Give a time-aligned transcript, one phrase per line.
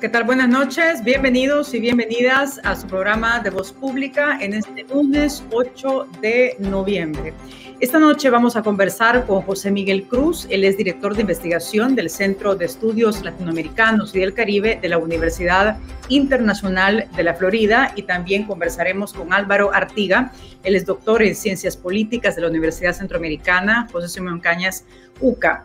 [0.00, 0.24] ¿Qué tal?
[0.24, 6.06] Buenas noches, bienvenidos y bienvenidas a su programa de Voz Pública en este lunes 8
[6.22, 7.34] de noviembre.
[7.80, 12.10] Esta noche vamos a conversar con José Miguel Cruz, él es director de investigación del
[12.10, 15.78] Centro de Estudios Latinoamericanos y del Caribe de la Universidad
[16.10, 17.94] Internacional de la Florida.
[17.96, 20.30] Y también conversaremos con Álvaro Artiga,
[20.62, 24.84] él es doctor en Ciencias Políticas de la Universidad Centroamericana José Simón Cañas,
[25.18, 25.64] UCA.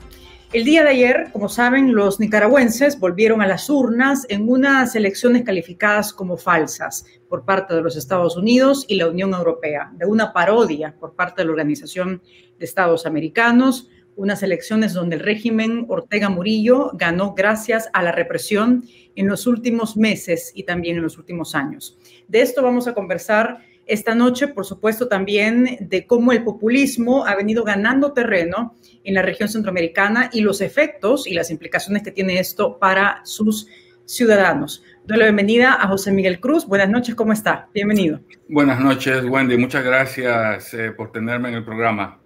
[0.55, 5.43] El día de ayer, como saben, los nicaragüenses volvieron a las urnas en unas elecciones
[5.43, 10.31] calificadas como falsas por parte de los Estados Unidos y la Unión Europea, de una
[10.31, 12.21] parodia por parte de la Organización
[12.57, 18.85] de Estados Americanos, unas elecciones donde el régimen Ortega Murillo ganó gracias a la represión
[19.17, 21.97] en los últimos meses y también en los últimos años.
[22.29, 27.35] De esto vamos a conversar esta noche, por supuesto, también de cómo el populismo ha
[27.35, 32.39] venido ganando terreno en la región centroamericana y los efectos y las implicaciones que tiene
[32.39, 33.67] esto para sus
[34.05, 34.83] ciudadanos.
[35.05, 36.65] Doy la bienvenida a José Miguel Cruz.
[36.65, 37.69] Buenas noches, ¿cómo está?
[37.73, 38.21] Bienvenido.
[38.49, 39.57] Buenas noches, Wendy.
[39.57, 42.19] Muchas gracias eh, por tenerme en el programa.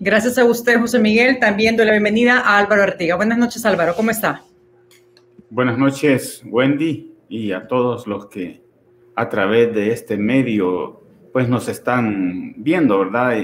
[0.00, 1.38] Gracias a usted, José Miguel.
[1.38, 3.14] También doy la bienvenida a Álvaro Artiga.
[3.14, 3.94] Buenas noches, Álvaro.
[3.94, 4.42] ¿Cómo está?
[5.50, 8.63] Buenas noches, Wendy, y a todos los que
[9.14, 11.00] a través de este medio
[11.32, 13.36] pues nos están viendo, ¿verdad?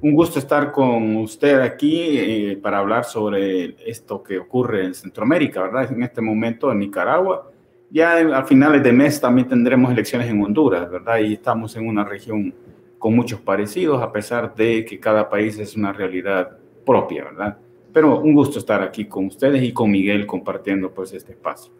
[0.00, 5.60] Un gusto estar con usted aquí eh, para hablar sobre esto que ocurre en Centroamérica,
[5.62, 5.92] ¿verdad?
[5.92, 7.50] En este momento en Nicaragua.
[7.90, 11.18] Ya a finales de mes también tendremos elecciones en Honduras, ¿verdad?
[11.18, 12.54] Y estamos en una región
[12.98, 17.58] con muchos parecidos, a pesar de que cada país es una realidad propia, ¿verdad?
[17.92, 21.70] Pero un gusto estar aquí con ustedes y con Miguel compartiendo pues este espacio.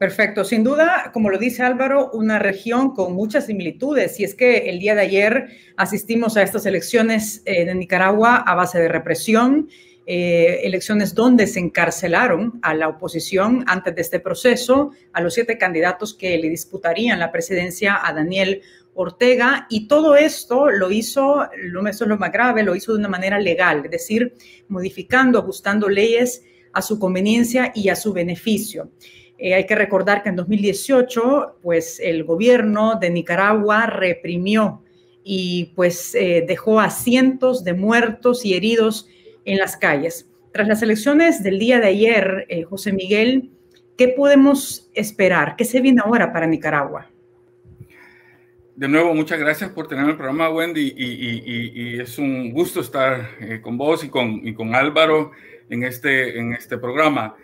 [0.00, 4.18] Perfecto, sin duda, como lo dice Álvaro, una región con muchas similitudes.
[4.18, 8.54] Y es que el día de ayer asistimos a estas elecciones en eh, Nicaragua a
[8.54, 9.68] base de represión,
[10.06, 15.58] eh, elecciones donde se encarcelaron a la oposición antes de este proceso, a los siete
[15.58, 18.62] candidatos que le disputarían la presidencia a Daniel
[18.94, 19.66] Ortega.
[19.68, 23.38] Y todo esto lo hizo, eso es lo más grave, lo hizo de una manera
[23.38, 24.32] legal, es decir,
[24.66, 28.92] modificando, ajustando leyes a su conveniencia y a su beneficio.
[29.42, 34.82] Eh, hay que recordar que en 2018, pues el gobierno de Nicaragua reprimió
[35.24, 39.08] y pues eh, dejó a cientos de muertos y heridos
[39.46, 40.28] en las calles.
[40.52, 43.50] Tras las elecciones del día de ayer, eh, José Miguel,
[43.96, 45.56] ¿qué podemos esperar?
[45.56, 47.10] ¿Qué se viene ahora para Nicaragua?
[48.76, 53.78] De nuevo, muchas gracias por tener el programa, Wendy, y, es un gusto estar con
[53.78, 55.32] vos y con, con Álvaro
[55.70, 57.36] en este, en este programa.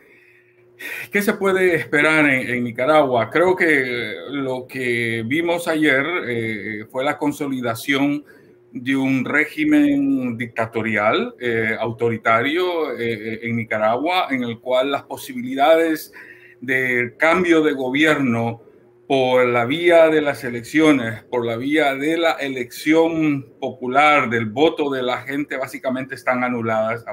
[1.10, 3.30] ¿Qué se puede esperar en, Nicaragua?
[3.30, 8.24] Creo que lo que vimos ayer eh, fue la consolidación
[8.72, 16.12] de un régimen dictatorial, eh, autoritario eh, en Nicaragua, en el cual las posibilidades
[16.60, 18.62] de cambio de gobierno
[19.06, 24.90] por la vía de las elecciones, por la vía de la elección popular, del voto
[24.90, 27.04] de la gente, básicamente están anuladas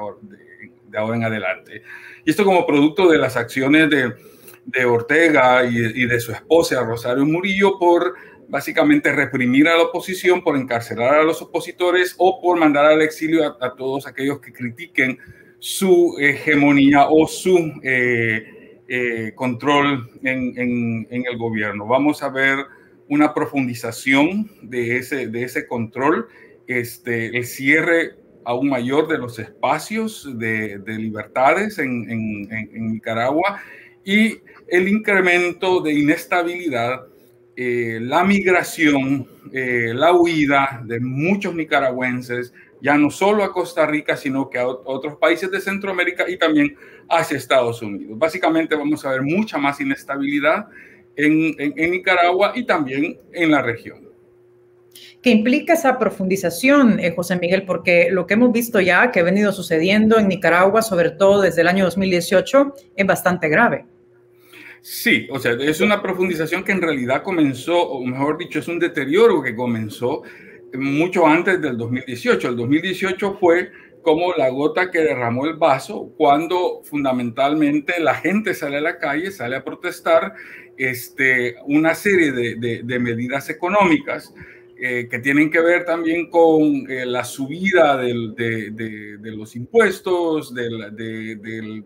[0.98, 1.82] ahora en adelante.
[2.26, 4.14] Y esto como producto de las acciones de,
[4.66, 8.16] de Ortega y, de su esposa Rosario Murillo por
[8.48, 13.58] básicamente reprimir a la oposición, por encarcelar a los opositores o por mandar al exilio
[13.60, 15.18] a, todos aquellos que critiquen
[15.60, 21.88] su hegemonía o su eh, eh, control en, en, en, el gobierno.
[21.88, 22.58] Vamos a ver
[23.08, 26.28] una profundización de ese, de ese control,
[26.68, 28.16] este, el cierre
[28.46, 32.48] aún mayor de los espacios de, libertades en,
[32.92, 33.62] Nicaragua
[34.04, 34.38] y
[34.68, 37.06] el incremento de inestabilidad,
[37.56, 44.18] eh, la migración, eh, la huida de muchos nicaragüenses, ya no solo a Costa Rica,
[44.18, 46.76] sino que a otros países de Centroamérica y también
[47.10, 48.18] hacia Estados Unidos.
[48.18, 50.68] Básicamente vamos a ver mucha más inestabilidad
[51.16, 54.13] en Nicaragua y también en la región.
[55.22, 57.64] ¿Qué implica esa profundización, eh, José Miguel?
[57.64, 61.62] Porque lo que hemos visto ya que ha venido sucediendo en Nicaragua, sobre todo desde
[61.62, 63.86] el año 2018, es bastante grave.
[64.82, 68.80] Sí, o sea, es una profundización que en realidad comenzó, o mejor dicho, es un
[68.80, 70.24] deterioro que comenzó
[70.74, 72.50] mucho antes del 2018.
[72.50, 73.72] El 2018 fue
[74.02, 79.32] como la gota que derramó el vaso cuando fundamentalmente la gente sale a la calle,
[79.32, 80.34] sale a protestar
[80.78, 84.34] este, una serie de, de medidas económicas
[84.86, 91.86] eh, que tienen que ver también con eh, la subida de, los impuestos, del,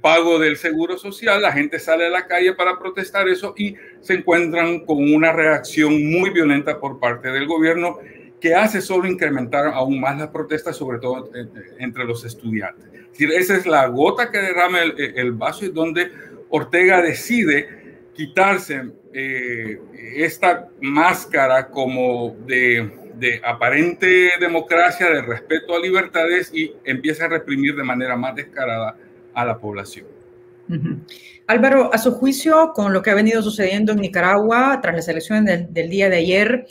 [0.00, 1.42] pago del seguro social.
[1.42, 6.10] La gente sale a la calle para protestar eso y se encuentran con una reacción
[6.10, 7.98] muy violenta por parte del gobierno
[8.40, 11.30] que hace solo incrementar aún más las protestas, sobre todo
[11.80, 12.86] entre los estudiantes.
[12.94, 16.10] Es decir, esa es la gota que derrama el, vaso y donde
[16.48, 17.81] Ortega decide
[18.14, 18.82] quitarse
[19.12, 19.78] eh,
[20.16, 27.74] esta máscara como de, de, aparente democracia, de respeto a libertades y empieza a reprimir
[27.74, 28.96] de manera más descarada
[29.34, 30.06] a la población.
[31.46, 35.72] Álvaro, a su juicio, con lo que ha venido sucediendo en Nicaragua tras las elecciones
[35.72, 36.66] del, día de ayer,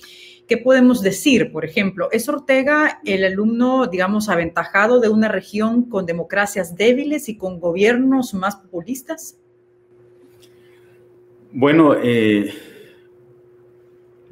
[0.48, 1.52] ¿qué podemos decir?
[1.52, 7.38] Por ejemplo, ¿es Ortega el alumno, digamos, aventajado de una región con democracias débiles y
[7.38, 9.38] con gobiernos más populistas?
[11.54, 12.54] Bueno, eh,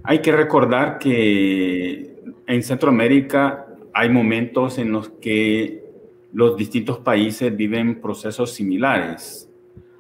[0.04, 2.16] hay que recordar que
[2.48, 5.84] en Centroamérica hay momentos en los que
[6.32, 9.50] los distintos países viven procesos similares.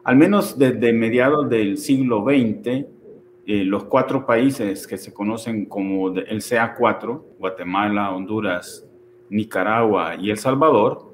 [0.05, 2.85] Al menos desde mediados del siglo XX, eh,
[3.65, 8.87] los cuatro países que se conocen como el CA4, Guatemala, Honduras,
[9.29, 11.13] Nicaragua y El Salvador,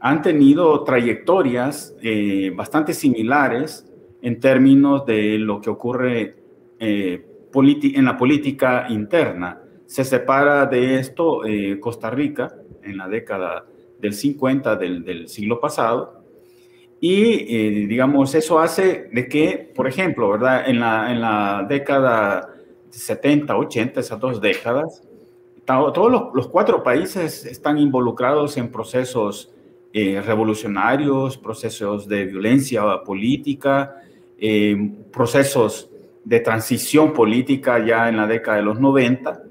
[0.00, 3.91] han tenido trayectorias eh, bastante similares
[4.22, 6.36] en términos de lo que ocurre
[6.78, 9.60] eh, en la política interna.
[9.84, 11.42] Se separa de esto
[11.80, 13.66] Costa Rica en la década
[14.00, 16.22] del 50 del siglo pasado
[17.04, 20.68] y, eh, digamos, eso hace de que, por ejemplo, ¿verdad?
[20.68, 22.54] En la, en la década
[22.90, 25.02] 70, 80, esas dos décadas,
[25.66, 29.52] todos los, los cuatro países están involucrados en procesos
[29.92, 33.96] eh, revolucionarios, procesos de violencia política,
[34.42, 34.76] eh,
[35.10, 35.88] procesos
[36.24, 39.42] de transición política ya en la década de los 90,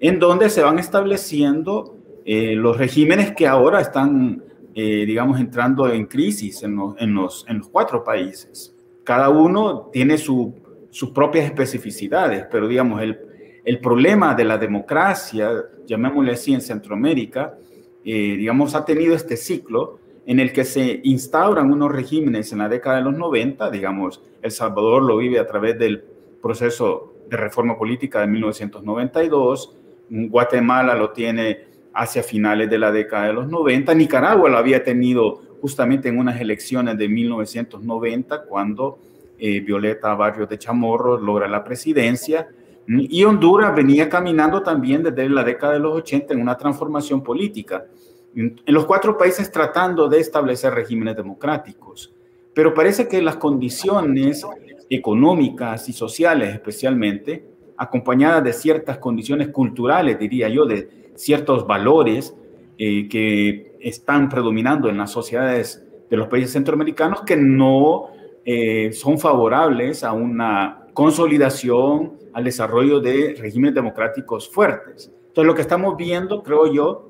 [0.00, 1.94] en donde se van estableciendo
[2.30, 4.42] los regímenes que ahora están
[4.80, 8.72] eh, digamos, entrando en crisis en los, en, los, en los cuatro países.
[9.02, 10.54] Cada uno tiene su,
[10.88, 13.18] sus propias especificidades, pero digamos, el,
[13.64, 15.50] el problema de la democracia,
[15.84, 17.58] llamémosle así en Centroamérica,
[18.04, 19.98] eh, digamos, ha tenido este ciclo
[20.28, 24.50] en el que se instauran unos regímenes en la década de los 90, digamos, El
[24.50, 26.04] Salvador lo vive a través del
[26.42, 29.74] proceso de reforma política de 1992,
[30.10, 31.64] Guatemala lo tiene
[31.94, 33.94] hacia finales de la década de los 90.
[33.94, 38.98] Nicaragua lo había tenido justamente en unas elecciones de 1990, cuando
[39.38, 42.48] eh, Violeta Barrios de Chamorro logra la presidencia.
[42.86, 47.86] Y Honduras venía caminando también desde la década de los 80 en una transformación política.
[48.34, 52.14] En los cuatro países tratando de establecer regímenes democráticos.
[52.54, 54.44] Pero parece que las condiciones
[54.90, 57.44] económicas y sociales especialmente,
[57.76, 60.88] acompañadas de ciertas condiciones culturales, diría yo, de,
[61.18, 62.34] ciertos valores
[62.78, 68.08] eh, que están predominando en las sociedades de los países centroamericanos que no
[68.44, 75.12] eh, son favorables a una consolidación, al desarrollo de regímenes democráticos fuertes.
[75.28, 77.07] Entonces, lo que estamos viendo, creo yo,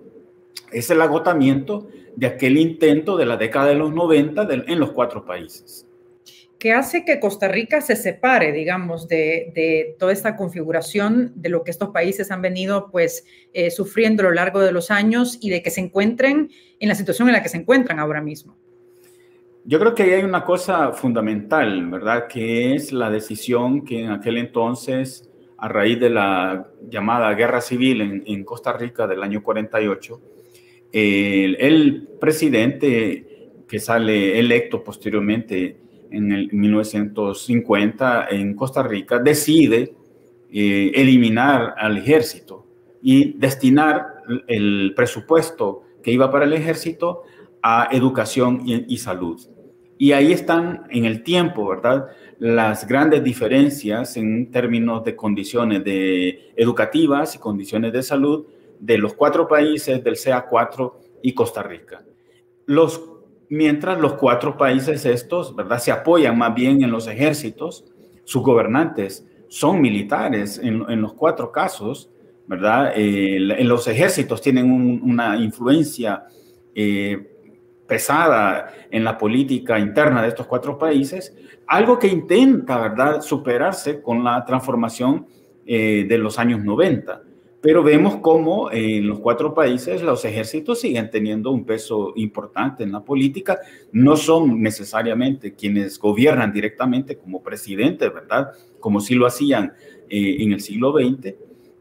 [0.73, 5.25] es el agotamiento de aquel intento de la década de los 90 en los cuatro
[5.25, 5.89] países
[6.59, 11.71] que hace que Costa Rica se separe, digamos, de, toda esta configuración de lo que
[11.71, 15.63] estos países han venido, pues, eh, sufriendo a lo largo de los años y de
[15.63, 16.51] que se encuentren
[16.81, 18.57] en la situación en la que se encuentran ahora mismo?
[19.65, 22.27] Yo creo que hay una cosa fundamental, ¿verdad?
[22.27, 28.23] Que es la decisión que en aquel entonces, a raíz de la llamada guerra civil
[28.25, 30.21] en, Costa Rica del año 48,
[30.93, 35.77] el, presidente que sale electo posteriormente,
[36.11, 39.95] en el 1950 en Costa Rica, decide
[40.51, 42.67] eh, eliminar al ejército
[43.03, 47.23] y destinar el presupuesto que iba para el ejército
[47.63, 49.41] a educación y, salud.
[49.99, 52.07] Y ahí están en el tiempo, ¿verdad?
[52.39, 58.47] Las grandes diferencias en términos de condiciones de educativas y condiciones de salud
[58.81, 60.93] de los cuatro países del CA4
[61.23, 62.05] y Costa Rica.
[63.51, 65.79] Mientras los cuatro países estos, ¿verdad?
[65.79, 67.85] Se apoyan más bien en los ejércitos,
[68.25, 72.11] sus gobernantes son militares en, los cuatro casos,
[72.47, 72.93] ¿verdad?
[72.95, 74.71] en los ejércitos tienen
[75.03, 76.25] una influencia
[76.75, 77.39] eh,
[77.87, 81.35] pesada en la política interna de estos cuatro países,
[81.67, 85.27] algo que intenta, ¿verdad?, superarse con la transformación
[85.65, 87.23] eh, de los años 90.
[87.61, 92.93] Pero vemos cómo en los cuatro países los ejércitos siguen teniendo un peso importante en
[92.93, 93.59] la política.
[93.91, 98.53] No son necesariamente quienes gobiernan directamente como presidentes, ¿verdad?
[98.79, 99.73] Como sí lo hacían
[100.09, 101.35] eh, en el siglo XX.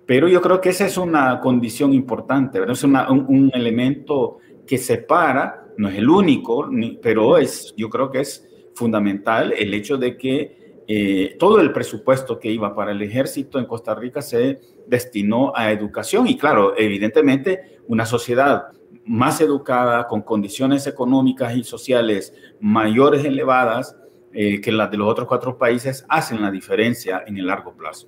[0.07, 2.75] Pero yo creo que esa es una condición importante, ¿verdad?
[2.75, 6.69] Es un, elemento que separa, no es el único,
[7.01, 12.39] pero es, yo creo que es fundamental el hecho de que eh, todo el presupuesto
[12.39, 17.79] que iba para el ejército en Costa Rica se destinó a educación y claro, evidentemente
[17.87, 18.67] una sociedad
[19.05, 23.95] más educada, con condiciones económicas y sociales mayores elevadas
[24.33, 28.07] eh, que las de los otros cuatro países, hacen la diferencia en el largo plazo.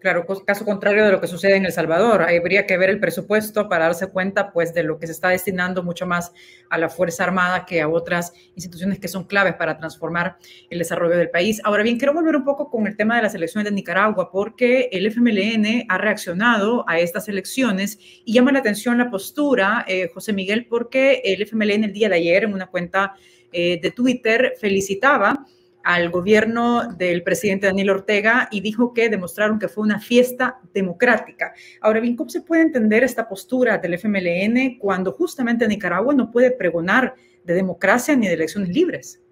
[0.00, 2.22] Claro, caso contrario de lo que sucede en El Salvador.
[2.22, 5.82] Habría que ver el presupuesto para darse cuenta pues, de lo que se está destinando
[5.82, 6.32] mucho más
[6.70, 10.36] a la Fuerza Armada que a otras instituciones que son claves para transformar
[10.70, 11.60] el desarrollo del país.
[11.64, 14.88] Ahora bien, quiero volver un poco con el tema de las elecciones de Nicaragua, porque
[14.92, 20.32] el FMLN ha reaccionado a estas elecciones y llama la atención la postura, eh, José
[20.32, 23.14] Miguel, porque el FMLN el día de ayer en una cuenta
[23.50, 25.44] eh, de Twitter felicitaba
[25.84, 31.54] al gobierno del presidente Daniel Ortega y dijo que demostraron que fue una fiesta democrática.
[31.80, 36.50] Ahora bien, ¿cómo se puede entender esta postura del FMLN cuando justamente Nicaragua no puede
[36.50, 39.22] pregonar de democracia ni de elecciones libres?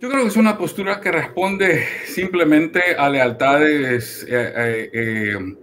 [0.00, 5.56] Yo creo que es una postura que responde simplemente a lealtades eh, eh,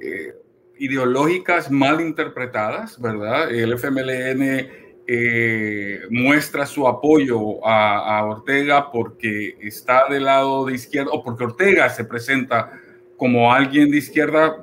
[0.00, 0.34] eh,
[0.78, 3.52] ideológicas mal interpretadas, ¿verdad?
[3.52, 11.24] El FMLN eh, muestra su apoyo a, Ortega porque está del lado de izquierda o
[11.24, 12.78] porque Ortega se presenta
[13.16, 14.56] como alguien de izquierda,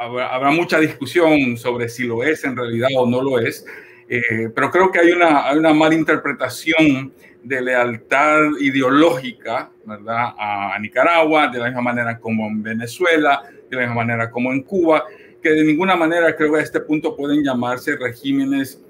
[0.00, 3.66] habrá, mucha discusión sobre si lo es en realidad o no lo es,
[4.08, 7.12] eh, pero creo que hay una, hay una mala interpretación
[7.42, 10.34] de lealtad ideológica ¿verdad?
[10.38, 14.62] a Nicaragua, de la misma manera como en Venezuela, de la misma manera como en
[14.62, 15.04] Cuba,
[15.42, 18.80] que de ninguna manera creo que a este punto pueden llamarse regímenes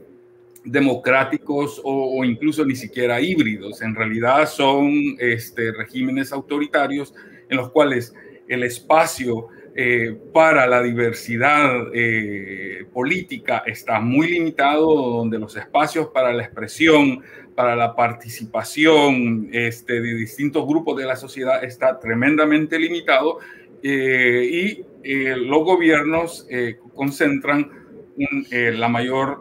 [0.65, 3.83] democráticos o, incluso ni siquiera híbridos.
[3.83, 7.15] En realidad son este, regímenes autoritarios
[7.49, 8.15] en los cuales
[8.49, 16.33] el espacio eh, para la diversidad eh, política está muy limitado, donde los espacios para
[16.33, 17.23] la expresión,
[17.55, 23.39] para la participación este, de distintos grupos de la sociedad está tremendamente limitado
[23.83, 26.47] eh, y los gobiernos
[26.95, 27.71] concentran
[28.51, 29.41] la mayor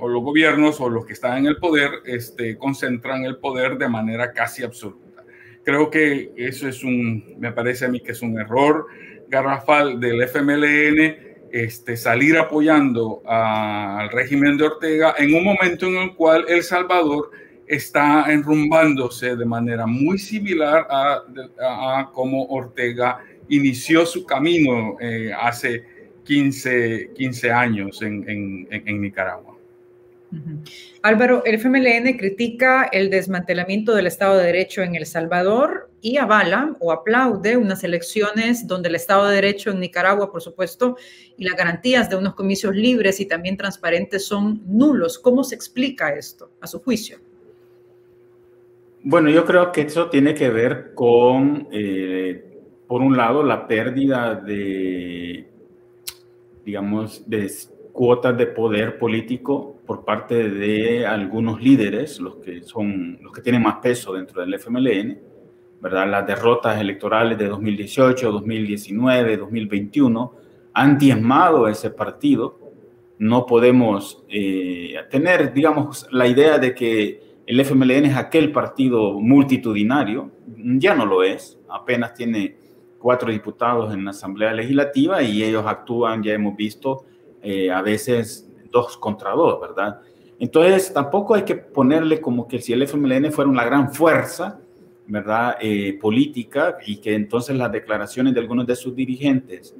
[0.00, 3.88] o los gobiernos o los que están en el poder este, concentran el poder de
[3.88, 5.24] manera casi absoluta.
[5.64, 8.86] Creo que eso es un, me parece a mí que es un error
[9.28, 16.14] garrafal del FMLN este, salir apoyando al régimen de Ortega en un momento en el
[16.14, 17.30] cual El Salvador
[17.66, 21.22] está enrumbándose de manera muy similar a,
[21.60, 25.84] a, como Ortega inició su camino eh, hace
[26.24, 29.49] 15, 15 años en, Nicaragua.
[31.02, 36.76] Álvaro, el FMLN critica el desmantelamiento del Estado de Derecho en El Salvador y avala
[36.78, 40.96] o aplaude unas elecciones donde el Estado de Derecho en Nicaragua, por supuesto,
[41.36, 45.18] y las garantías de unos comicios libres y también transparentes son nulos.
[45.18, 47.18] ¿Cómo se explica esto, a su juicio?
[49.02, 52.44] Bueno, yo creo que eso tiene que ver con, eh,
[52.86, 55.46] por un lado, la pérdida de,
[56.64, 57.50] digamos, de
[57.92, 63.60] cuotas de poder político por parte de algunos líderes, los que son los que tienen
[63.60, 65.18] más peso dentro del FMLN,
[65.80, 66.08] ¿verdad?
[66.08, 70.32] Las derrotas electorales de 2018, 2019, 2021
[70.74, 72.56] han diezmado ese partido.
[73.18, 80.30] No podemos eh, tener, digamos, la idea de que el FMLN es aquel partido multitudinario,
[80.56, 82.54] ya no lo es, apenas tiene
[83.00, 87.06] cuatro diputados en la Asamblea Legislativa y ellos actúan, ya hemos visto,
[87.42, 90.00] eh, a veces dos contra dos, ¿verdad?
[90.38, 94.58] Entonces, tampoco hay que ponerle como que si el FMLN fuera una gran fuerza,
[95.06, 95.56] ¿verdad?
[95.60, 99.74] Eh, política y que entonces las declaraciones de algunos de sus dirigentes,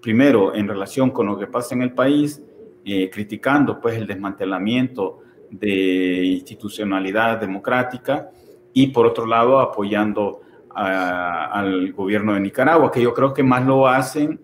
[0.00, 2.42] primero en relación con lo que pasa en el país,
[2.84, 5.20] eh, criticando pues el desmantelamiento
[5.50, 8.30] de institucionalidad democrática
[8.72, 10.40] y por otro lado apoyando
[10.74, 14.40] al gobierno de Nicaragua, que yo creo que más lo hacen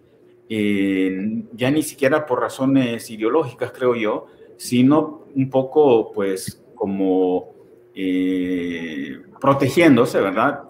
[0.50, 4.26] eh, ya ni siquiera por razones ideológicas, creo yo,
[4.56, 7.52] sino un poco, pues, como
[7.94, 10.62] eh, protegiéndose, ¿verdad?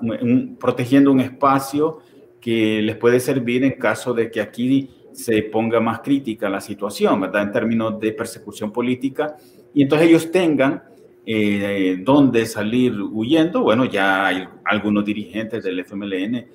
[0.58, 1.98] protegiendo un espacio
[2.40, 7.20] que les puede servir en caso de que aquí se ponga más crítica la situación,
[7.20, 7.42] ¿verdad?
[7.42, 9.36] En términos de persecución política,
[9.74, 10.82] y entonces ellos tengan
[11.26, 13.62] eh, dónde salir huyendo.
[13.62, 16.46] Bueno, ya hay algunos dirigentes del FMLN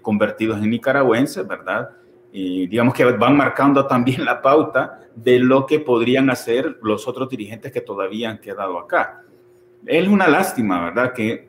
[0.00, 1.90] convertidos en nicaragüenses, ¿verdad?
[2.68, 7.72] Digamos que van marcando también la pauta de lo que podrían hacer los otros dirigentes
[7.72, 9.22] que todavía han quedado acá.
[9.86, 11.12] Es una lástima, ¿verdad?
[11.14, 11.48] Que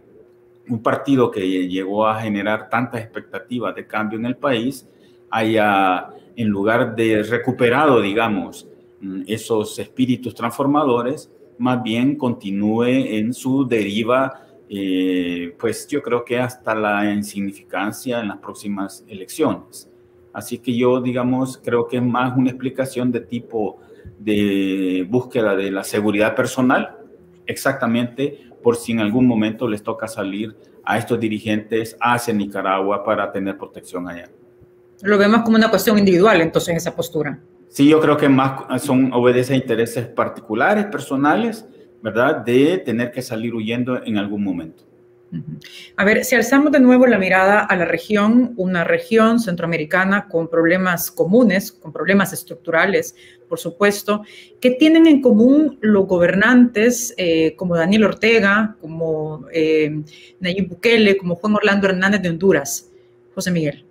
[0.70, 4.88] un partido que llegó a generar tantas expectativas de cambio en el país
[5.29, 8.67] haya, en lugar de recuperado, digamos,
[9.01, 16.38] mm, esos espíritus transformadores, más bien continúe en su deriva eh, pues yo creo que
[16.38, 19.89] hasta la insignificancia en las próximas elecciones.
[20.38, 23.79] Así que yo, digamos, creo que es más una explicación de tipo
[24.20, 26.96] de búsqueda de la seguridad personal,
[27.48, 33.32] exactamente por si en algún momento les toca salir a estos dirigentes hacia Nicaragua para
[33.32, 34.29] tener protección allá.
[35.01, 37.39] Lo vemos como una cuestión individual, entonces, esa postura.
[37.70, 41.67] Sí, yo creo que más son, obedece a intereses particulares, personales,
[42.03, 42.46] ¿verdad?
[42.46, 44.84] De tener que salir huyendo en algún momento.
[45.98, 50.48] A ver, si alzamos de nuevo la mirada a la región, una región centroamericana con
[50.48, 53.15] problemas comunes, con problemas estructurales,
[53.50, 54.24] por supuesto,
[54.62, 60.01] ¿qué tienen en común los gobernantes eh, como Daniel Ortega, como eh,
[60.39, 62.91] Nayib Bukele, como Juan Orlando Hernández de Honduras?
[63.34, 63.84] José Miguel.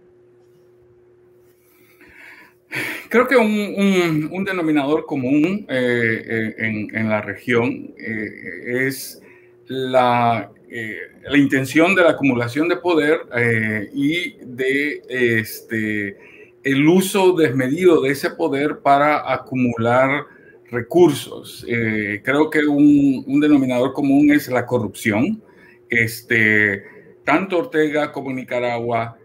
[3.09, 9.23] Creo que un, denominador común eh, en, la región es
[9.69, 16.17] la eh, la intención de la acumulación de poder eh, y de este,
[16.65, 20.27] el uso desmedido de ese poder para acumular
[20.71, 21.65] recursos.
[21.69, 25.41] Eh, creo que un, denominador común es la corrupción.
[25.89, 26.85] Este,
[27.25, 29.19] tanto Ortega como Nicaragua,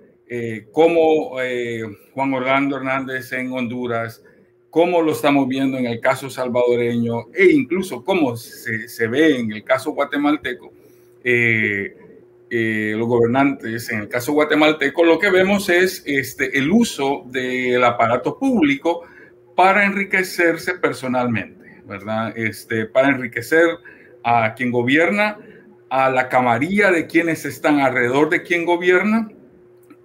[0.72, 1.32] como
[2.14, 4.24] Juan Orlando Hernández en Honduras,
[4.70, 9.52] como lo estamos viendo en el caso salvadoreño e incluso como se, se ve en
[9.52, 10.72] el caso guatemalteco,
[11.24, 11.96] eh,
[12.50, 17.84] eh, los gobernantes, en el caso guatemalteco, lo que vemos es este, el uso del
[17.84, 19.04] aparato público
[19.56, 22.38] para enriquecerse personalmente, ¿verdad?
[22.38, 23.68] Este, para enriquecer
[24.24, 25.38] a quien gobierna,
[25.90, 29.30] a la camarilla de quienes están alrededor de quien gobierna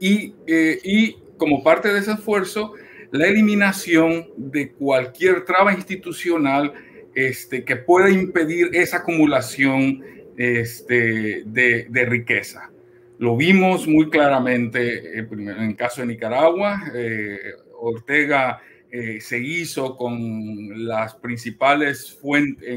[0.00, 2.74] y, eh, y como parte de ese esfuerzo,
[3.10, 6.72] la eliminación de cualquier traba institucional
[7.14, 10.04] este, que pueda impedir esa acumulación
[10.36, 12.70] este, de, riqueza.
[13.18, 16.82] Lo vimos muy claramente eh, en el caso de Nicaragua.
[16.94, 17.38] Eh,
[17.78, 22.68] Ortega eh, se hizo con las principales fuentes,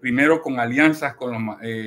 [0.00, 1.42] primero con alianzas con los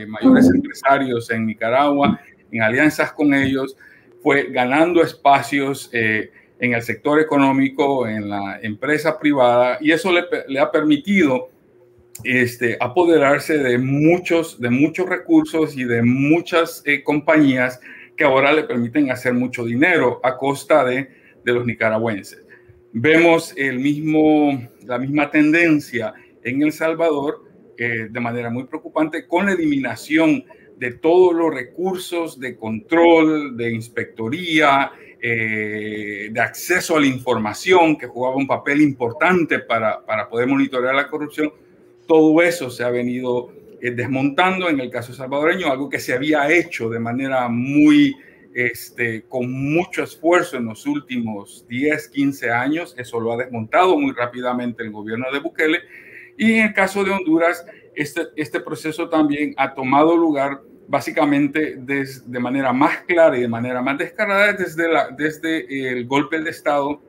[0.08, 2.20] mayores empresarios en Nicaragua,
[2.52, 3.76] en alianzas con ellos,
[4.22, 10.60] fue ganando espacios en el sector económico, en la empresa privada, y eso le, le
[10.60, 11.50] ha permitido
[12.24, 17.80] este, apoderarse de muchos, de muchos recursos y de muchas eh, compañías
[18.16, 21.10] que ahora le permiten hacer mucho dinero a costa de,
[21.44, 22.44] de los nicaragüenses.
[22.94, 27.44] Vemos el mismo, la misma tendencia en El Salvador
[27.78, 30.46] eh, de manera muy preocupante con la eliminación
[30.78, 38.08] de todos los recursos de control, de inspectoría, eh, de acceso a la información que
[38.08, 41.52] jugaba un papel importante para, para poder monitorear la corrupción
[42.08, 46.50] todo eso se ha venido eh, desmontando en el caso salvadoreño, algo que se había
[46.52, 48.16] hecho de manera muy,
[48.54, 52.96] este, con mucho esfuerzo en los últimos 10, 15 años.
[52.98, 55.80] Eso lo ha desmontado muy rápidamente el gobierno de Bukele.
[56.38, 57.66] Y en el caso de Honduras,
[57.96, 63.82] este, este proceso también ha tomado lugar básicamente de manera más clara y de manera
[63.82, 67.02] más descarada desde, la, desde el golpe de Estado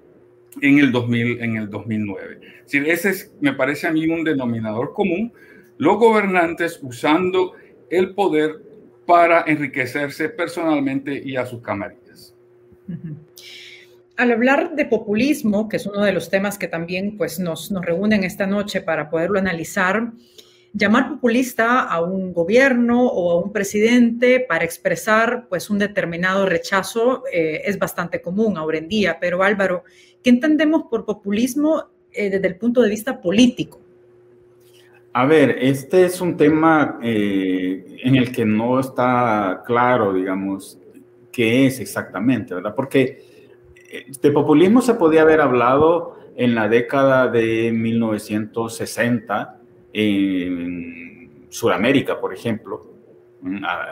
[0.63, 2.41] en el, 2000, en el 2009.
[2.67, 5.33] Es ese es, me parece a mí un denominador común,
[5.79, 7.53] los gobernantes usando
[7.91, 8.63] el poder
[9.07, 12.35] para enriquecerse personalmente y a sus camarillas.
[14.17, 17.85] Al hablar de populismo, que es uno de los temas que también pues, nos, nos
[17.85, 20.13] reúnen esta noche para poderlo analizar,
[20.73, 27.23] llamar populista a un gobierno o a un presidente para expresar pues un determinado rechazo
[27.33, 29.19] eh, es bastante común ahora en día.
[29.21, 29.85] Pero Álvaro,
[30.27, 33.81] ¿qué entendemos por populismo eh, desde el punto de vista político?
[35.13, 40.81] A ver, este es un tema eh, en el que no está claro, digamos,
[41.31, 42.75] qué es exactamente, ¿verdad?
[42.75, 43.23] Porque
[44.21, 49.61] de populismo se podía haber hablado en la década de 1960
[49.93, 52.85] en Sudamérica, por ejemplo,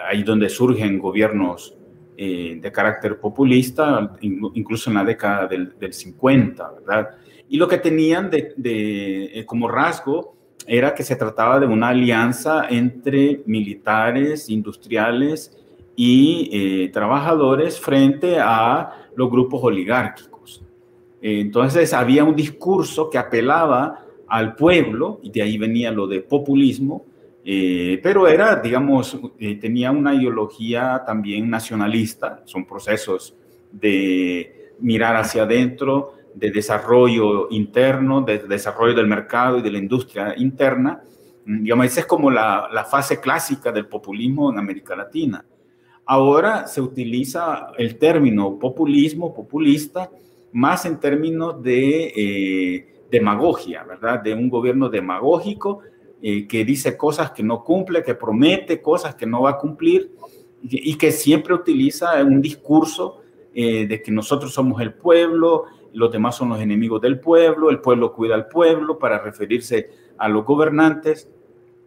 [0.08, 1.76] ahí donde surgen gobiernos
[2.16, 7.10] eh, de carácter populista, incluso en la década del, 50, ¿verdad?
[7.48, 12.66] Y lo que tenían de, eh, como rasgo era que se trataba de una alianza
[12.70, 15.58] entre militares, industriales
[15.96, 20.62] y eh, trabajadores frente a los grupos oligárquicos.
[21.20, 27.06] Entonces había un discurso que apelaba al pueblo, y de ahí venía lo de populismo,
[27.44, 33.36] eh, pero era, digamos, eh, tenía una ideología también nacionalista, son procesos
[33.70, 40.34] de mirar hacia adentro, de desarrollo interno, de desarrollo del mercado y de la industria
[40.36, 41.02] interna,
[41.46, 45.44] Digamos, esa es como la, la fase clásica del populismo en América Latina.
[46.06, 50.10] Ahora se utiliza el término populismo, populista,
[50.52, 54.22] más en términos de eh, demagogia, ¿verdad?
[54.22, 55.80] De un gobierno demagógico
[56.26, 60.10] eh, que dice cosas que no cumple, que promete cosas que no va a cumplir
[60.62, 63.20] y, que siempre utiliza un discurso
[63.52, 67.82] eh, de que nosotros somos el pueblo, los demás son los enemigos del pueblo, el
[67.82, 71.28] pueblo cuida al pueblo para referirse a los gobernantes.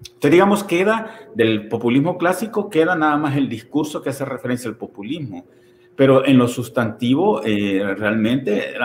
[0.06, 4.78] Entonces, digamos, queda del populismo clásico, queda nada más el discurso que hace referencia al
[4.78, 5.48] populismo.
[5.96, 8.76] Pero en lo sustantivo, eh, realmente,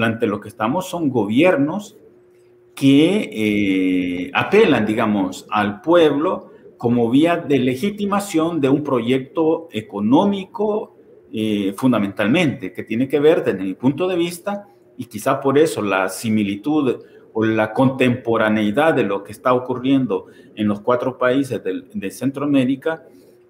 [0.00, 1.96] ante lo que estamos son gobiernos
[2.82, 10.96] que eh, apelan, digamos, al pueblo como vía de legitimación de un proyecto económico
[11.32, 14.66] eh, fundamentalmente, que tiene que ver desde mi punto de vista,
[14.98, 20.66] y quizá por eso la similitud o la contemporaneidad de lo que está ocurriendo en
[20.66, 23.04] los cuatro países de Centroamérica,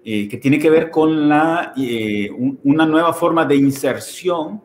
[0.05, 2.29] eh, que tiene que ver con la, eh,
[2.63, 4.61] una nueva forma de inserción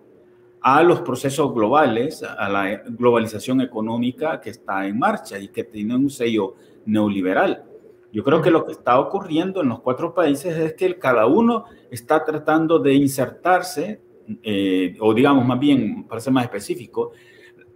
[0.61, 5.95] a los procesos globales, a la globalización económica que está en marcha y que tiene
[5.97, 6.55] un sello
[6.87, 7.65] neoliberal.
[8.13, 11.65] Yo creo que lo que está ocurriendo en los cuatro países es que cada uno
[11.91, 14.01] está tratando de insertarse,
[14.43, 17.13] eh, o digamos más bien, para ser más específico,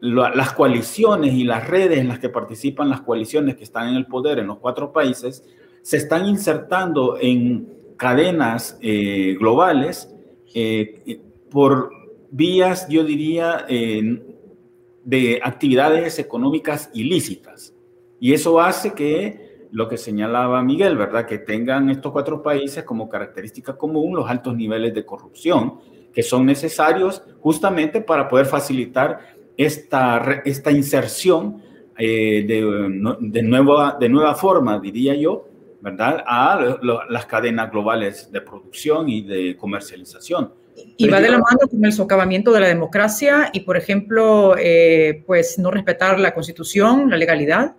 [0.01, 4.07] las coaliciones y las redes en las que participan las coaliciones que están en el
[4.07, 5.45] poder en los cuatro países
[5.83, 10.13] se están insertando en cadenas eh, globales
[10.55, 11.93] eh, por
[12.33, 17.75] vías, yo diría, de actividades económicas ilícitas.
[18.19, 21.27] Y eso hace que lo que señalaba Miguel, ¿verdad?
[21.27, 25.79] Que tengan estos cuatro países como característica común los altos niveles de corrupción
[26.13, 31.63] que son necesarios justamente para poder facilitar esta, esta inserción
[31.99, 35.49] eh, de, de, nueva, de nueva forma, diría yo,
[35.81, 36.23] ¿verdad?
[36.27, 40.53] A las cadenas globales de producción y de comercialización.
[40.97, 45.23] Y va de la mano con el socavamiento de la democracia y, por ejemplo, eh,
[45.27, 47.77] pues no respetar la constitución, la legalidad.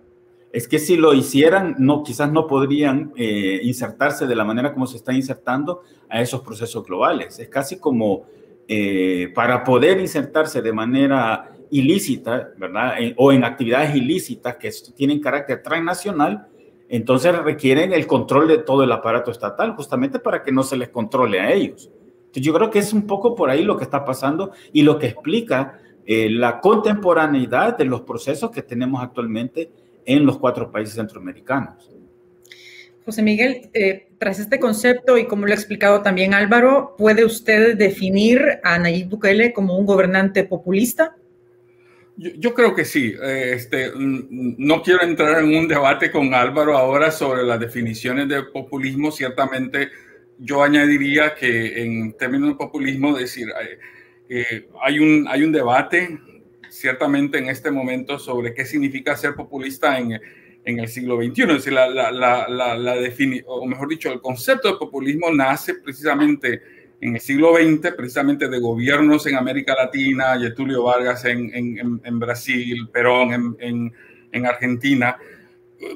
[0.52, 4.86] Es que si lo hicieran, no, quizás no podrían eh, insertarse de la manera como
[4.86, 7.38] se están insertando a esos procesos globales.
[7.38, 8.26] Es casi como
[8.68, 12.94] eh, para poder insertarse de manera ilícita, ¿verdad?
[13.16, 16.46] o en actividades ilícitas que tienen carácter transnacional,
[16.88, 20.90] entonces requieren el control de todo el aparato estatal, justamente para que no se les
[20.90, 21.90] controle a ellos.
[22.40, 25.06] Yo creo que es un poco por ahí lo que está pasando y lo que
[25.06, 29.70] explica eh, la contemporaneidad de los procesos que tenemos actualmente
[30.04, 31.90] en los cuatro países centroamericanos.
[33.04, 37.76] José Miguel, eh, tras este concepto y como lo ha explicado también Álvaro, ¿puede usted
[37.76, 41.14] definir a Nayib Bukele como un gobernante populista?
[42.16, 43.12] Yo, creo que sí.
[43.20, 48.28] Eh, este, mm, no quiero entrar en un debate con Álvaro ahora sobre las definiciones
[48.28, 49.10] de populismo.
[49.10, 49.88] Ciertamente,
[50.38, 53.48] yo añadiría que en términos de populismo, decir,
[54.28, 56.18] eh, hay, un, hay un debate
[56.70, 60.20] ciertamente en este momento sobre qué significa ser populista en,
[60.64, 61.42] en el siglo XXI.
[61.42, 62.94] Es decir, la, la, la, la
[63.46, 66.62] o mejor dicho, el concepto de populismo nace precisamente
[67.00, 71.50] en el siglo XX, precisamente de gobiernos en América Latina, Getulio Vargas en,
[72.02, 73.92] en, Brasil, Perón en,
[74.32, 75.16] en, Argentina,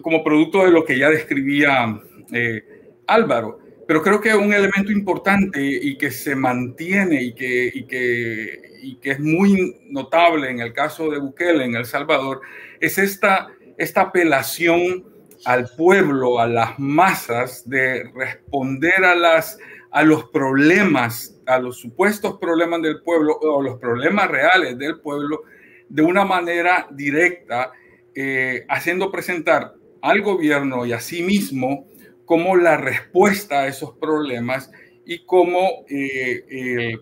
[0.03, 1.99] como producto de lo que ya describía
[2.31, 3.61] eh, Álvaro.
[3.89, 8.97] Pero creo que un elemento importante y que se mantiene y que, y que, y
[8.97, 12.43] que es muy notable en el caso de Bukele en El Salvador
[12.81, 13.49] es esta,
[13.79, 15.07] esta apelación
[15.47, 19.59] al pueblo, a las masas, de responder a las
[19.91, 25.45] a los problemas, a los supuestos problemas del pueblo o los problemas reales del pueblo
[25.89, 27.73] de una manera directa,
[28.15, 29.73] eh, haciendo presentar
[30.03, 31.87] al gobierno y a sí mismo
[32.29, 34.71] como la respuesta a esos problemas
[35.07, 36.95] y como eh,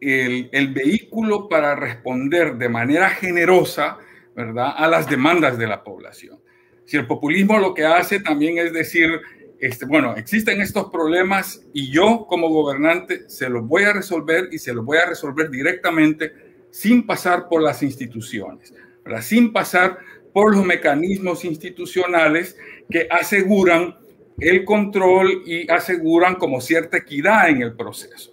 [0.00, 3.98] el, el, vehículo para responder de manera generosa
[4.34, 4.74] ¿verdad?
[4.76, 6.40] a las demandas de la población.
[6.84, 9.20] Si el populismo lo que hace también es decir,
[9.60, 14.58] este, bueno, existen estos problemas y yo como gobernante se los voy a resolver y
[14.58, 16.32] se los voy a resolver directamente
[16.72, 18.74] sin pasar por las instituciones,
[19.20, 19.98] sin pasar
[20.32, 22.56] por los mecanismos institucionales
[22.90, 24.01] que aseguran
[24.38, 28.32] el control y aseguran como cierta equidad en el proceso.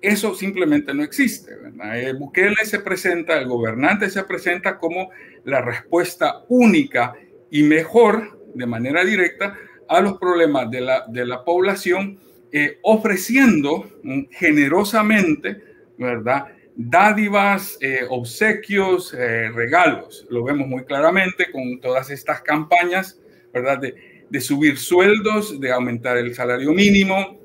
[0.00, 1.54] Eso simplemente no existe.
[1.56, 2.14] ¿verdad?
[2.18, 5.10] Bukele se presenta, el gobernante se presenta como
[5.44, 7.14] la respuesta única
[7.50, 9.56] y mejor, de manera directa,
[9.88, 12.18] a los problemas de la, de la población,
[12.52, 13.90] eh, ofreciendo
[14.30, 15.62] generosamente,
[15.98, 16.46] ¿verdad?
[16.74, 20.26] Dádivas, eh, obsequios, eh, regalos.
[20.30, 23.20] Lo vemos muy claramente con todas estas campañas,
[23.52, 23.78] ¿verdad?
[23.78, 27.38] De, de subir sueldos, de aumentar el salario mínimo,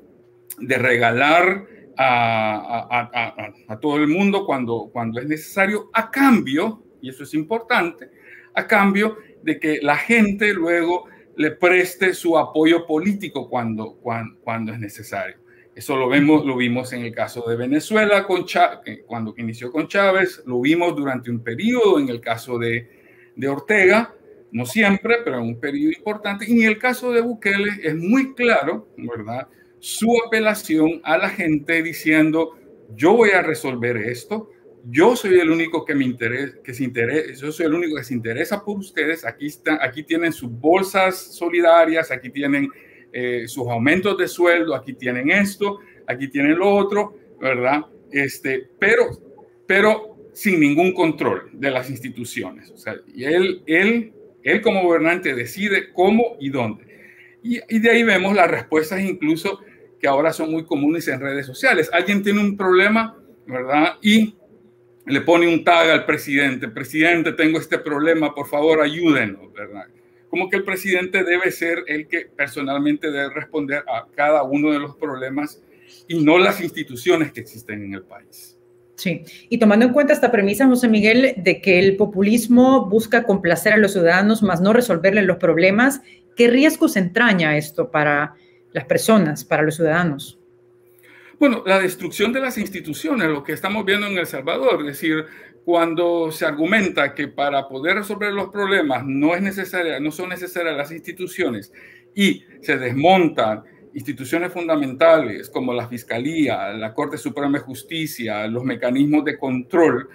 [0.58, 1.66] de regalar
[1.96, 8.10] a, todo el mundo cuando, cuando es necesario, a cambio, y eso es importante,
[8.54, 14.72] a cambio de que la gente luego le preste su apoyo político cuando, cuando, cuando
[14.72, 15.36] es necesario.
[15.74, 18.44] Eso lo, vemos, lo vimos en el caso de Venezuela con
[18.84, 22.90] eh, cuando inició con Chávez, lo vimos durante un periodo en el caso de,
[23.34, 24.14] de Ortega,
[24.52, 26.44] no siempre, pero en un periodo importante.
[26.48, 29.48] Y en el caso de Bukele es muy claro, ¿verdad?
[29.82, 32.56] su apelación a la gente diciendo,
[32.94, 34.48] yo voy a resolver esto,
[34.84, 38.04] yo soy el único que me interesa, que se interesa, yo soy el único que
[38.04, 42.68] se interesa por ustedes, aquí, están, aquí tienen sus bolsas solidarias, aquí tienen
[43.12, 47.80] eh, sus aumentos de sueldo, aquí tienen esto, aquí tienen lo otro, ¿verdad?
[48.12, 49.06] Este, pero,
[49.66, 52.70] pero sin ningún control de las instituciones.
[52.70, 54.12] O sea, y él, él,
[54.42, 56.92] él como gobernante decide cómo y dónde.
[57.42, 59.60] Y, de ahí vemos las respuestas incluso
[60.00, 61.90] que ahora son muy comunes en redes sociales.
[61.92, 63.96] Alguien tiene un problema, ¿verdad?
[64.00, 64.36] Y
[65.06, 69.86] le pone un tag al presidente, presidente, tengo este problema, por favor, ayúdenos, ¿verdad?
[70.28, 74.78] Como que el presidente debe ser el que personalmente debe responder a cada uno de
[74.78, 75.60] los problemas
[76.08, 78.51] y no las instituciones que existen en el país.
[79.02, 83.72] Sí, y tomando en cuenta esta premisa, José Miguel, de que el populismo busca complacer
[83.72, 86.02] a los ciudadanos, más no resolverles los problemas,
[86.36, 88.36] ¿qué riesgos entraña esto para
[88.72, 90.38] las personas, para los ciudadanos?
[91.40, 95.24] Bueno, la destrucción de las instituciones, lo que estamos viendo en El Salvador, es decir,
[95.64, 100.76] cuando se argumenta que para poder resolver los problemas no, es necesaria, no son necesarias
[100.76, 101.72] las instituciones
[102.14, 109.24] y se desmontan instituciones fundamentales como la Fiscalía, la Corte Suprema de Justicia, los mecanismos
[109.24, 110.08] de control,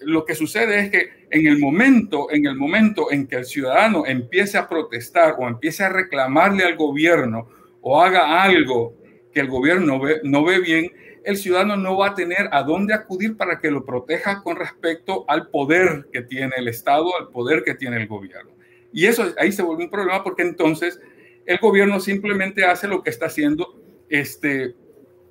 [0.00, 4.04] lo que sucede es que en el momento, en el momento en que el ciudadano
[4.06, 7.48] empiece a protestar o empiece a reclamarle al gobierno
[7.80, 8.94] o haga algo
[9.32, 10.92] que el gobierno no ve bien,
[11.24, 15.24] el ciudadano no va a tener a dónde acudir para que lo proteja con respecto
[15.28, 18.50] al poder que tiene el Estado, al poder que tiene el gobierno.
[18.92, 21.00] Y eso ahí se vuelve un problema porque entonces
[21.46, 24.74] el gobierno simplemente hace lo que está haciendo este,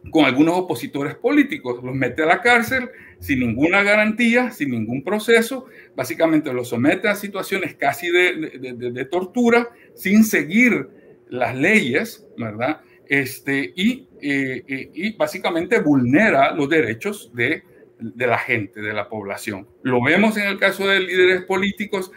[0.10, 5.67] con algunos opositores políticos, los mete a la cárcel sin ninguna garantía, sin ningún proceso,
[5.95, 10.88] básicamente los somete a situaciones casi de, de tortura, sin seguir
[11.30, 12.82] las leyes, ¿verdad?
[13.08, 17.63] Este, y, eh, eh, y básicamente vulnera los derechos de,
[18.00, 19.67] de la gente, de la población.
[19.84, 22.12] Lo vemos en el caso de líderes políticos.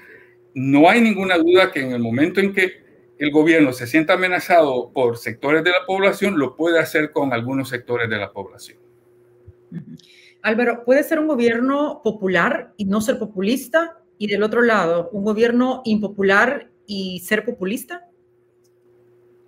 [0.54, 2.83] No hay ninguna duda que en el momento en que
[3.24, 7.68] el gobierno se sienta amenazado por sectores de la población, lo puede hacer con algunos
[7.68, 8.78] sectores de la población.
[10.42, 13.98] Álvaro, ¿puede ser un gobierno popular y no ser populista?
[14.18, 18.08] Y del otro lado, un gobierno impopular y ser populista?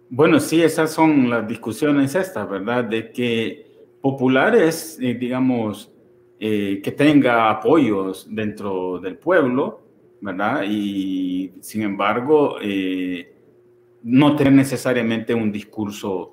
[0.09, 2.85] Bueno, sí, esas son las discusiones estas, ¿verdad?
[2.85, 3.67] De que
[4.01, 5.93] popular es, eh, digamos,
[6.41, 9.83] eh, que tenga apoyos dentro del pueblo,
[10.21, 10.65] ¿verdad?
[10.69, 13.36] Y sin embargo, eh,
[14.07, 16.33] no tener necesariamente un discurso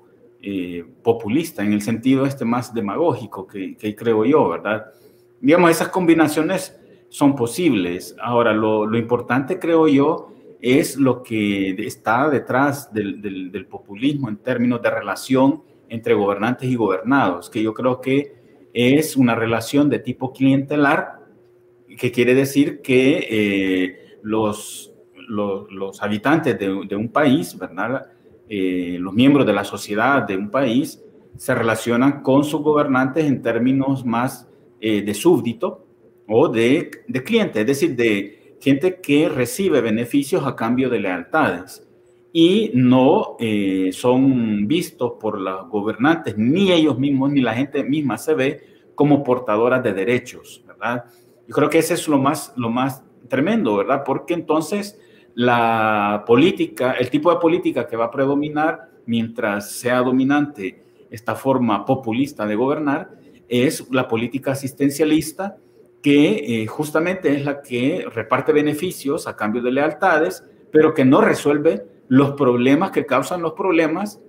[1.02, 4.92] populista, en el sentido este más demagógico que, que, creo yo, ¿verdad?
[5.40, 8.14] Digamos, esas combinaciones son posibles.
[8.20, 10.34] Ahora, lo, lo importante creo yo
[10.64, 17.50] es lo que está detrás del, populismo en términos de relación entre gobernantes y gobernados,
[17.50, 18.32] que yo creo que
[18.72, 21.18] es una relación de tipo clientelar,
[21.98, 24.93] que quiere decir que eh, los,
[25.28, 28.06] los, habitantes de, un país, ¿verdad?
[28.48, 31.02] Eh, los miembros de la sociedad de un país,
[31.36, 34.48] se relacionan con sus gobernantes en términos más
[34.80, 35.86] eh, de súbdito
[36.28, 41.86] o de, de cliente, es decir, de, gente que recibe beneficios a cambio de lealtades
[42.32, 48.16] y no eh, son vistos por los gobernantes, ni ellos mismos, ni la gente misma
[48.16, 48.62] se ve
[48.94, 51.04] como portadoras de derechos, ¿verdad?
[51.46, 54.02] Yo creo que ese es lo más, lo más tremendo, ¿verdad?
[54.02, 54.98] Porque entonces
[55.34, 61.84] la política, el tipo de política que va a predominar mientras sea dominante esta forma
[61.84, 63.10] populista de gobernar
[63.48, 65.56] es la política asistencialista
[66.02, 71.20] que eh, justamente es la que reparte beneficios a cambio de lealtades, pero que no
[71.20, 74.20] resuelve los problemas que causan los problemas,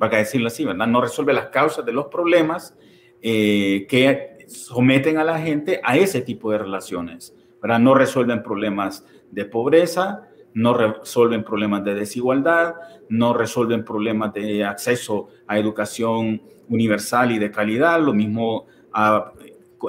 [0.00, 0.86] va a decirlo así, ¿verdad?
[0.86, 2.74] No resuelve las causas de los problemas
[3.20, 7.78] eh, que someten a la gente a ese tipo de relaciones, ¿verdad?
[7.78, 12.74] No resuelven problemas de pobreza, no resuelven problemas de desigualdad,
[13.08, 19.32] no resuelven problemas de acceso a educación universal y de calidad, lo mismo a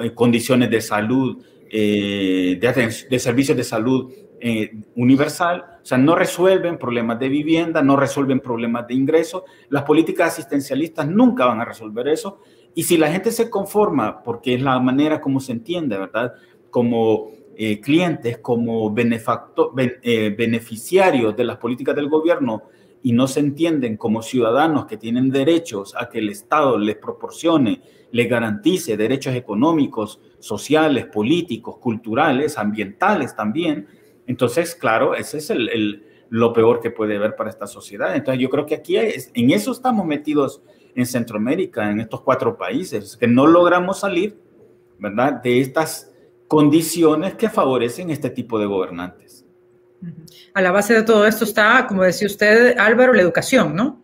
[0.02, 6.16] eh, condiciones de salud eh, de, de, servicios de salud eh, universal, o sea, no
[6.16, 9.44] resuelven problemas de vivienda, no resuelven problemas de ingresos.
[9.70, 12.40] Las políticas asistencialistas nunca van a resolver eso.
[12.76, 16.34] Y si la gente se conforma, porque es la manera como se entiende, ¿verdad?
[16.70, 17.32] Como
[17.64, 22.64] eh, clientes, como benefacto, beneficiarios de las políticas del gobierno,
[23.04, 27.82] y no se entienden como ciudadanos que tienen derechos a que el Estado les proporcione,
[28.12, 33.88] les garantice derechos económicos, sociales, políticos, culturales, ambientales también,
[34.26, 38.16] entonces, claro, ese es el, lo peor que puede haber para esta sociedad.
[38.16, 40.62] Entonces, yo creo que aquí en eso estamos metidos
[40.96, 44.40] en Centroamérica, en estos cuatro países, que no logramos salir,
[44.98, 46.11] ¿verdad?, de estas
[46.52, 49.46] condiciones que favorecen este tipo de gobernantes.
[50.54, 54.02] A la base de todo esto está, como decía usted, Álvaro, la educación, ¿no?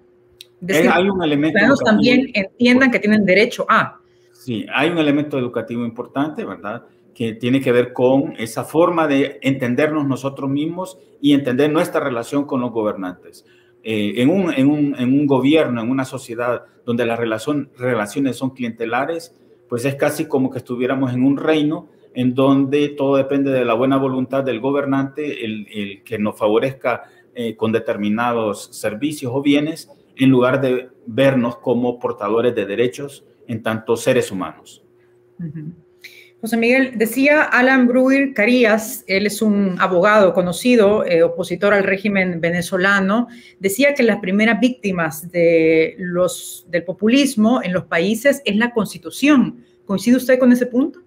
[0.62, 1.60] Decir, hay un elemento.
[1.68, 4.00] Los también entiendan que tienen derecho a.
[4.32, 6.86] Sí, hay un elemento educativo importante, ¿verdad?
[7.14, 12.46] Que tiene que ver con esa forma de entendernos nosotros mismos y entender nuestra relación
[12.46, 13.46] con los gobernantes.
[13.84, 18.38] Eh, en, un, en, un, en, un, gobierno, en una sociedad donde las relación, relaciones
[18.38, 19.36] son clientelares,
[19.68, 23.76] pues es casi como que estuviéramos en un reino en donde todo depende de la
[23.76, 27.04] buena voluntad del gobernante, el, que nos favorezca
[27.36, 33.62] eh, con determinados servicios o bienes, en lugar de vernos como portadores de derechos en
[33.62, 34.84] tanto seres humanos.
[36.42, 42.42] José Miguel, decía Alan Bruir Carías, él es un abogado conocido, eh, opositor al régimen
[42.42, 43.28] venezolano,
[43.60, 49.64] decía que las primeras víctimas de los, del populismo en los países es la constitución.
[49.86, 51.07] ¿Coincide usted con ese punto?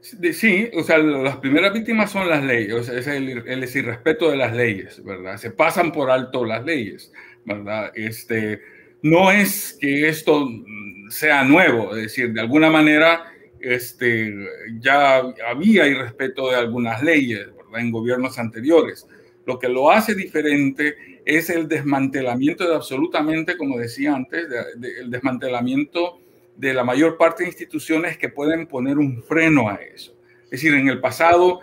[0.00, 4.30] Sí, o sea, las primeras víctimas son las leyes, o sea, es el, el irrespeto
[4.30, 5.36] de las leyes, ¿verdad?
[5.36, 7.12] Se pasan por alto las leyes,
[7.44, 7.90] ¿verdad?
[7.94, 8.60] Este,
[9.02, 10.48] no es que esto
[11.08, 13.24] sea nuevo, es decir, de alguna manera
[13.60, 14.34] este,
[14.80, 17.80] ya había irrespeto de algunas leyes, ¿verdad?
[17.80, 19.06] En gobiernos anteriores.
[19.46, 24.46] Lo que lo hace diferente es el desmantelamiento de absolutamente, como decía antes,
[25.00, 26.20] el desmantelamiento
[26.58, 30.12] de la mayor parte de instituciones que pueden poner un freno a eso.
[30.44, 31.60] Es decir, en el pasado,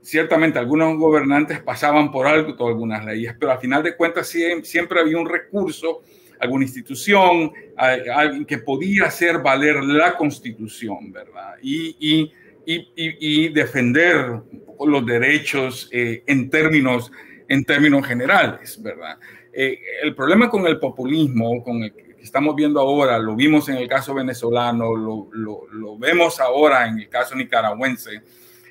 [0.00, 4.32] ciertamente algunos gobernantes pasaban por alto algunas leyes, pero al final de cuentas
[4.62, 6.02] siempre había un recurso,
[6.38, 11.54] alguna institución, alguien que podía hacer valer la constitución, ¿verdad?
[11.60, 12.32] Y, y,
[12.64, 14.42] y, defender
[14.78, 17.10] los derechos eh, en, términos,
[17.48, 19.18] en términos generales, ¿verdad?
[19.52, 23.88] Eh, el problema con el populismo, con el estamos viendo ahora, lo vimos en el
[23.88, 28.20] caso venezolano, lo, lo, vemos ahora en el caso nicaragüense,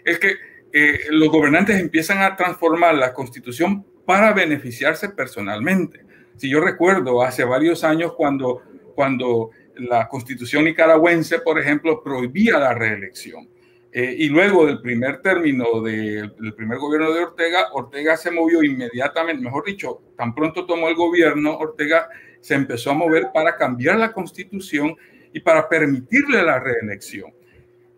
[0.04, 0.36] es que
[0.72, 6.06] eh, los gobernantes empiezan a transformar la constitución para beneficiarse personalmente.
[6.36, 8.62] Si yo recuerdo hace varios años cuando,
[8.94, 13.50] cuando la constitución nicaragüense, por ejemplo, prohibía la reelección.
[13.94, 19.42] Eh, y luego del primer término del primer gobierno de Ortega, Ortega se movió inmediatamente,
[19.42, 22.10] mejor dicho, tan pronto tomó el gobierno, Ortega
[22.46, 24.96] se empezó a mover para cambiar la constitución
[25.34, 27.34] y para permitirle la reelección.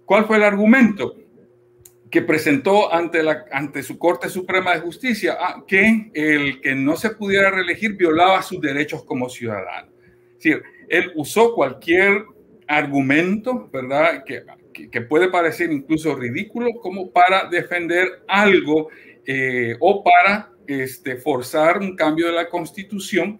[0.05, 1.17] ¿Cuál fue el argumento?
[2.09, 6.95] que presentó ante, la, ante su Corte Suprema de Justicia, ah, que el que no
[6.95, 9.91] se pudiera reelegir violaba sus derechos como ciudadano.
[10.29, 12.23] Es decir, él usó cualquier
[12.65, 14.43] argumento, ¿verdad?, que,
[14.89, 18.87] que, puede parecer incluso ridículo, como para defender algo
[19.25, 23.37] eh, o para este, forzar un cambio de la constitución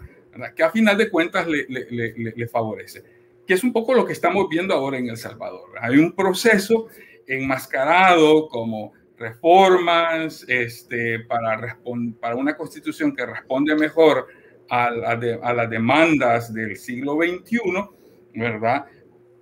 [0.56, 3.04] que a final de cuentas le, favorece,
[3.46, 5.72] que es un poco lo que estamos viendo ahora en El Salvador.
[5.82, 6.88] Hay un proceso
[7.28, 11.80] enmascarado como reformas este, para,
[12.36, 14.28] una constitución que responde mejor
[14.70, 17.60] a, las demandas del siglo XXI,
[18.36, 18.86] ¿verdad?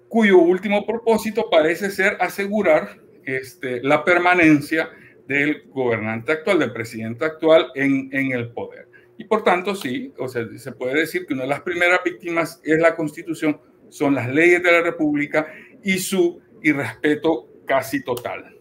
[0.07, 4.89] Cuyo último propósito parece ser asegurar este, la permanencia
[5.27, 8.84] del gobernante actual, del presidente actual en el poder.
[9.17, 12.59] Y por tanto, sí, o sea, se puede decir que una de las primeras víctimas
[12.63, 15.47] es la Constitución, son las leyes de la República
[15.83, 18.57] y su irrespeto casi total.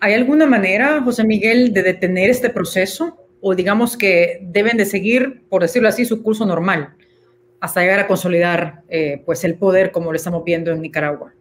[0.00, 3.16] ¿Hay alguna manera, José Miguel, de detener este proceso?
[3.40, 6.96] O digamos que deben de seguir, por decirlo así, su curso normal
[7.60, 11.32] hasta llegar a consolidar eh, pues el poder como lo estamos viendo en Nicaragua.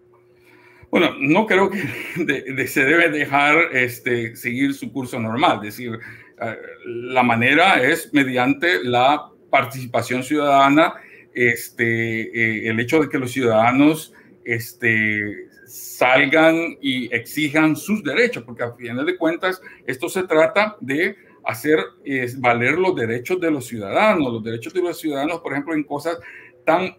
[0.91, 5.57] Bueno, no creo que se debe dejar este, seguir su curso normal.
[5.57, 5.99] Es decir,
[6.85, 10.95] la manera es mediante la participación ciudadana,
[11.33, 14.13] este, eh, el hecho de que los ciudadanos
[14.43, 21.15] este, salgan y exijan sus derechos, porque a final de cuentas esto se trata de
[21.43, 21.79] hacer
[22.37, 26.17] valer los derechos de los ciudadanos, los derechos de los ciudadanos, por ejemplo, en cosas
[26.65, 26.95] tan,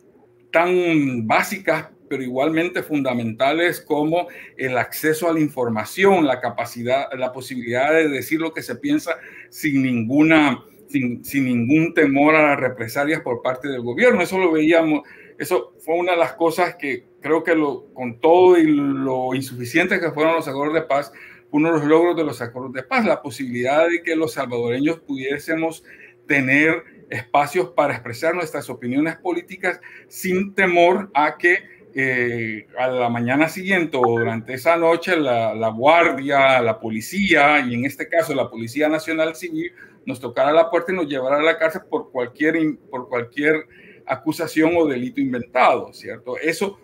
[0.53, 7.93] tan básicas pero igualmente fundamentales como el acceso a la información, la capacidad, la posibilidad
[7.93, 9.17] de decir lo que se piensa
[9.51, 14.23] sin ninguna, sin, sin ningún temor a las represalias por parte del gobierno.
[14.23, 15.03] Eso lo veíamos,
[15.39, 20.01] eso fue una de las cosas que creo que lo, con todo y lo insuficiente
[20.01, 21.13] que fueron los acuerdos de paz,
[21.51, 25.01] uno de los logros de los acuerdos de paz, la posibilidad de que los salvadoreños
[25.01, 25.85] pudiésemos
[26.27, 31.59] tener espacios para expresar nuestras opiniones políticas sin temor a que
[31.99, 37.87] eh, a la mañana siguiente o durante esa noche la, guardia, la policía y en
[37.87, 39.73] este caso la Policía Nacional Civil
[40.05, 42.59] nos tocara la puerta y nos llevara a la cárcel por cualquier,
[42.91, 43.67] por cualquier
[44.05, 46.37] acusación o delito inventado, ¿cierto?
[46.37, 46.79] Eso,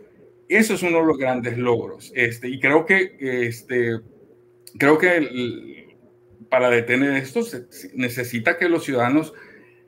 [0.48, 2.10] eso es uno de los grandes logros.
[2.14, 4.00] Este, y creo que este,
[4.78, 5.94] creo que
[6.48, 9.34] para detener esto se necesita que los ciudadanos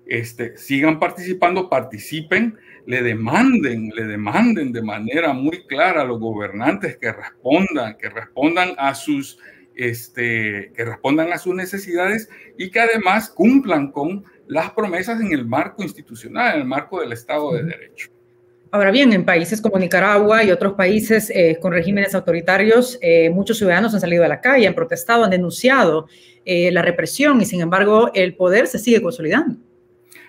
[0.07, 6.97] este, sigan participando, participen, le demanden, le demanden de manera muy clara a los gobernantes
[6.99, 9.39] que respondan, que respondan a sus,
[9.75, 12.29] este, que respondan a sus necesidades
[12.59, 17.13] y que además cumplan con las promesas en el marco institucional, en el marco del
[17.13, 18.11] Estado de Derecho.
[18.71, 23.57] Ahora bien, en países como Nicaragua y otros países eh, con regímenes autoritarios, eh, muchos
[23.57, 26.09] ciudadanos han salido a la calle, han protestado, han denunciado
[26.45, 29.59] eh, la represión y sin embargo el poder se sigue consolidando.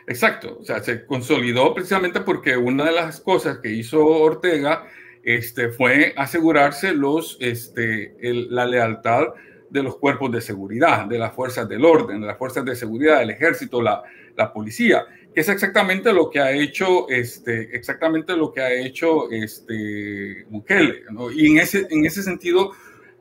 [0.08, 4.88] Exacto, o sea, se consolidó precisamente porque una de las cosas que hizo Ortega
[5.24, 9.30] este, fue asegurarse los, este, la lealtad
[9.70, 13.20] de los cuerpos de seguridad, de las fuerzas del orden, de las fuerzas de seguridad,
[13.20, 14.04] del ejército, la,
[14.38, 19.30] la policía que es exactamente lo que ha hecho, este, exactamente lo que ha hecho
[19.30, 21.04] este, Bukele.
[21.36, 22.72] Y en ese, en ese sentido,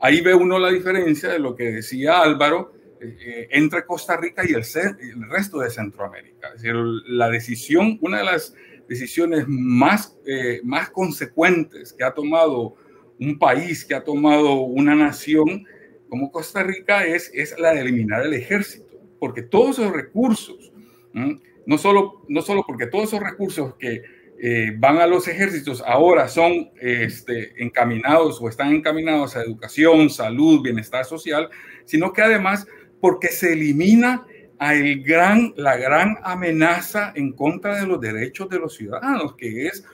[0.00, 2.73] ahí ve uno la diferencia de lo que decía Álvaro
[3.04, 4.64] eh, entre Costa Rica y el,
[5.28, 6.52] resto de Centroamérica.
[6.54, 6.62] Es
[7.06, 8.54] la decisión, una de las
[8.88, 12.76] decisiones más, eh, más consecuentes que ha tomado
[13.18, 15.66] un país, que ha tomado una nación
[16.08, 20.72] como Costa Rica es, es la de eliminar el ejército, porque todos esos recursos,
[21.12, 24.02] no solo, no solo porque todos esos recursos que
[24.40, 30.60] eh, van a los ejércitos ahora son este, encaminados o están encaminados a educación, salud,
[30.60, 31.48] bienestar social,
[31.84, 32.66] sino que además
[33.04, 34.26] porque se elimina
[34.58, 39.66] a el gran, la gran amenaza en contra de los derechos de los ciudadanos, que
[39.66, 39.84] es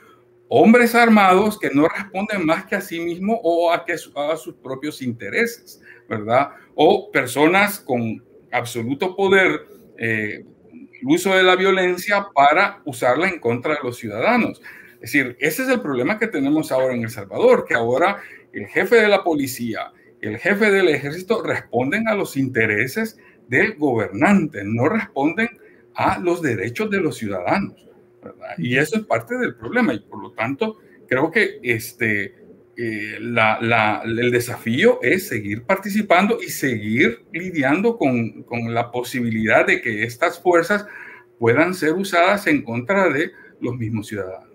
[0.47, 4.55] hombres armados que no responden más que a sí mismos o a, que, a sus
[4.63, 6.51] propios intereses, ¿verdad?
[6.77, 9.67] O personas con absoluto poder
[9.99, 10.45] eh,
[11.03, 14.63] uso de la violencia para usarla en contra de los ciudadanos.
[14.95, 18.69] Es decir, ese es el problema que tenemos ahora en El Salvador, que ahora el
[18.69, 23.19] jefe de la policía, el jefe del ejército responden a los intereses
[23.49, 25.49] del gobernante, no responden
[25.95, 27.87] a los derechos de los ciudadanos.
[28.59, 32.35] Y eso es parte del problema y por lo tanto creo que este,
[32.77, 40.05] eh, el desafío es seguir participando y seguir lidiando con, con, la posibilidad de que
[40.05, 40.87] estas fuerzas
[41.39, 44.50] puedan ser usadas en contra de los mismos ciudadanos.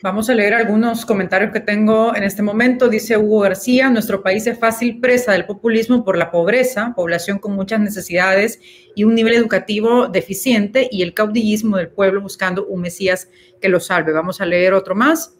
[0.00, 2.88] Vamos a leer algunos comentarios que tengo en este momento.
[2.88, 7.54] Dice Hugo García, nuestro país es fácil presa del populismo por la pobreza, población con
[7.54, 8.60] muchas necesidades
[8.94, 13.28] y un nivel educativo deficiente y el caudillismo del pueblo buscando un Mesías
[13.60, 14.12] que lo salve.
[14.12, 15.34] Vamos a leer otro más.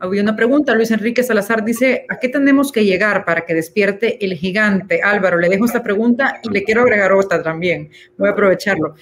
[0.00, 4.24] Había una pregunta, Luis Enrique Salazar dice, ¿a qué tenemos que llegar para que despierte
[4.24, 5.00] el gigante?
[5.00, 8.96] Álvaro, le dejo esta pregunta y le quiero agregar otra también, voy a aprovecharlo.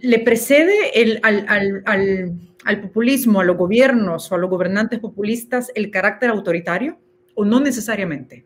[0.00, 2.47] ¿Le precede el, al, al, al,
[2.82, 6.98] populismo, a los gobiernos o a los gobernantes populistas el carácter autoritario
[7.34, 8.44] o no necesariamente?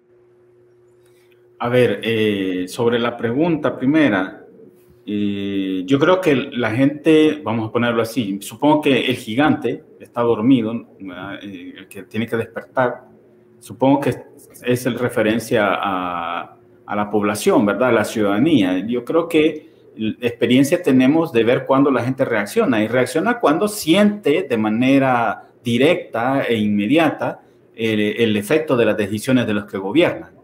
[1.58, 4.42] A ver, eh, sobre la pregunta primera,
[5.04, 10.72] yo creo que la gente, vamos a ponerlo así, supongo que el gigante está dormido,
[11.42, 13.08] eh, el que tiene que despertar,
[13.58, 14.14] supongo que
[14.64, 16.56] es el referencia a,
[16.86, 17.88] a, la población, ¿verdad?
[17.88, 18.78] A la ciudadanía.
[18.86, 19.71] Yo creo que
[20.20, 26.44] experiencia tenemos de ver cuándo la gente reacciona y reacciona cuando siente de manera directa
[26.44, 27.40] e inmediata
[27.74, 30.42] el, el efecto de las decisiones de los que gobiernan.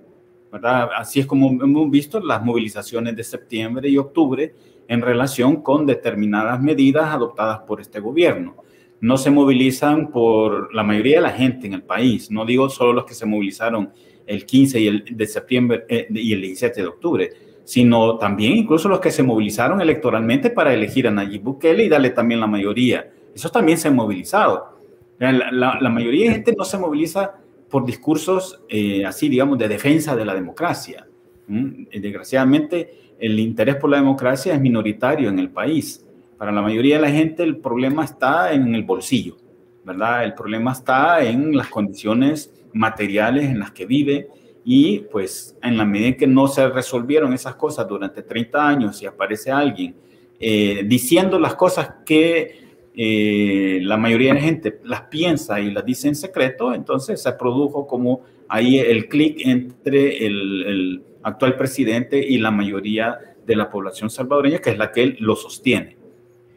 [0.96, 4.54] Así es como hemos visto las movilizaciones de septiembre y octubre
[4.88, 8.56] en relación con determinadas medidas adoptadas por este gobierno.
[9.00, 12.92] No se movilizan por la mayoría de la gente en el país, no digo solo
[12.92, 13.90] los que se movilizaron
[14.26, 17.32] el 15 y el de septiembre eh, y el 17 de octubre,
[17.68, 22.08] sino también incluso los que se movilizaron electoralmente para elegir a Nayib Bukele y darle
[22.08, 23.10] también la mayoría.
[23.34, 24.78] Esos también se han movilizado.
[25.18, 27.34] La, mayoría de gente no se moviliza
[27.68, 31.06] por discursos eh, así, digamos, de defensa de la democracia.
[31.46, 36.06] Desgraciadamente, el interés por la democracia es minoritario en el país.
[36.38, 39.36] Para la mayoría de la gente el problema está en el bolsillo.
[39.84, 40.24] ¿verdad?
[40.24, 44.28] El problema está en las condiciones materiales en las que vive
[44.70, 49.00] y pues en la medida en que no se resolvieron esas cosas durante 30 años
[49.00, 49.94] y aparece alguien
[50.38, 55.86] eh, diciendo las cosas que eh, la mayoría de la gente las piensa y las
[55.86, 62.36] dice en secreto, entonces se produjo como ahí el clic entre el, actual presidente y
[62.36, 65.96] la mayoría de la población salvadoreña, que es la que él lo sostiene.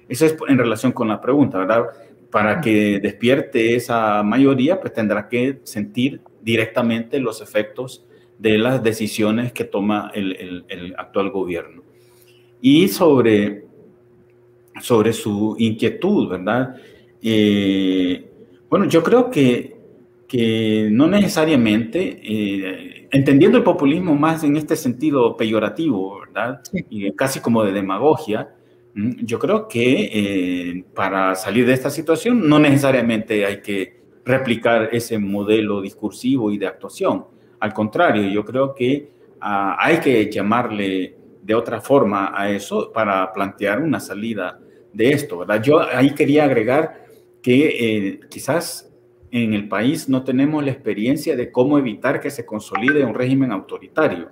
[0.10, 1.86] Eso es en relación con la pregunta, ¿verdad?
[2.30, 8.06] Para que despierte esa mayoría, pues tendrá que sentir directamente los efectos
[8.38, 11.84] de las decisiones que toma el, el actual gobierno.
[12.62, 13.72] Y sobre
[14.82, 16.76] sobre su inquietud, ¿verdad?
[17.22, 18.30] Eh,
[18.70, 19.76] bueno, yo creo que,
[20.28, 26.62] que no necesariamente, eh, entendiendo el populismo más en este sentido peyorativo, ¿verdad?
[26.90, 28.54] Y casi como de demagogia,
[28.94, 35.18] yo creo que eh, para salir de esta situación no necesariamente hay que replicar ese
[35.18, 37.26] modelo discursivo y de actuación.
[37.60, 43.32] Al contrario, yo creo que ah, hay que llamarle de otra forma a eso para
[43.34, 44.60] plantear una salida
[44.94, 45.62] de esto, ¿verdad?
[45.62, 47.06] Yo ahí quería agregar
[47.42, 48.92] que eh, quizás
[49.32, 53.52] en el país no tenemos la experiencia de cómo evitar que se consolide un régimen
[53.52, 54.30] autoritario.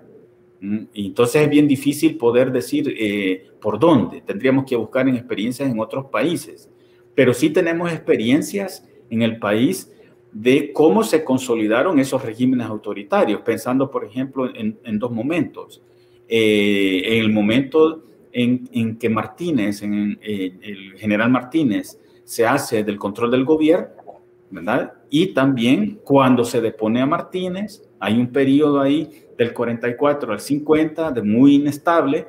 [0.93, 4.21] Y entonces es bien difícil poder decir eh, por dónde.
[4.21, 6.69] Tendríamos que buscar en experiencias en otros países.
[7.15, 9.91] Pero sí tenemos experiencias en el país
[10.31, 15.81] de cómo se consolidaron esos regímenes autoritarios, pensando, por ejemplo, en, dos momentos.
[16.27, 23.31] Eh, en el momento en, que Martínez, en, el general Martínez, se hace del control
[23.31, 24.93] del gobierno, ¿verdad?
[25.09, 31.11] Y también cuando se depone a Martínez, hay un periodo ahí del 44 al 50
[31.11, 32.27] de muy inestable,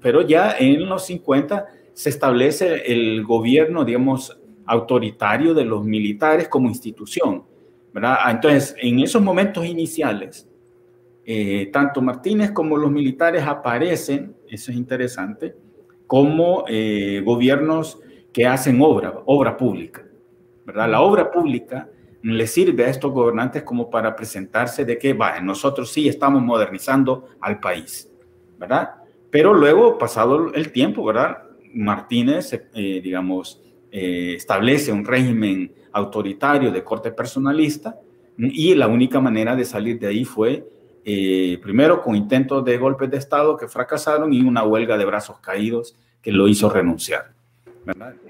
[0.00, 6.68] pero ya en los 50 se establece el gobierno, digamos, autoritario de los militares como
[6.68, 7.44] institución,
[7.92, 8.18] ¿verdad?
[8.30, 10.48] Entonces, en esos momentos iniciales,
[11.24, 15.54] eh, tanto Martínez como los militares aparecen, eso es interesante,
[16.06, 17.98] como eh, gobiernos
[18.32, 20.04] que hacen obra, obra pública.
[20.66, 20.90] ¿verdad?
[20.90, 21.88] La obra pública
[22.22, 27.28] le sirve a estos gobernantes como para presentarse de que, va, nosotros sí estamos modernizando
[27.40, 28.10] al país,
[28.58, 28.94] ¿verdad?
[29.30, 31.42] Pero luego, pasado el tiempo, ¿verdad?
[31.74, 33.60] Martínez, eh, digamos,
[33.96, 37.96] establece un régimen autoritario de corte personalista
[38.36, 40.66] y la única manera de salir de ahí fue
[41.04, 45.38] eh, primero con intentos de golpes de Estado que fracasaron y una huelga de brazos
[45.38, 47.32] caídos que lo hizo renunciar.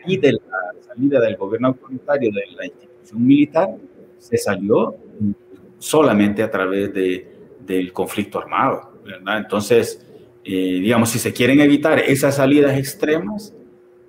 [0.04, 0.40] Y de la
[0.86, 3.68] salida del gobierno autoritario de la institución militar
[4.18, 4.96] se salió
[5.78, 7.26] solamente a través de,
[7.64, 8.92] del conflicto armado.
[9.34, 10.04] Entonces,
[10.44, 13.54] eh, digamos, si se quieren evitar esas salidas extremas,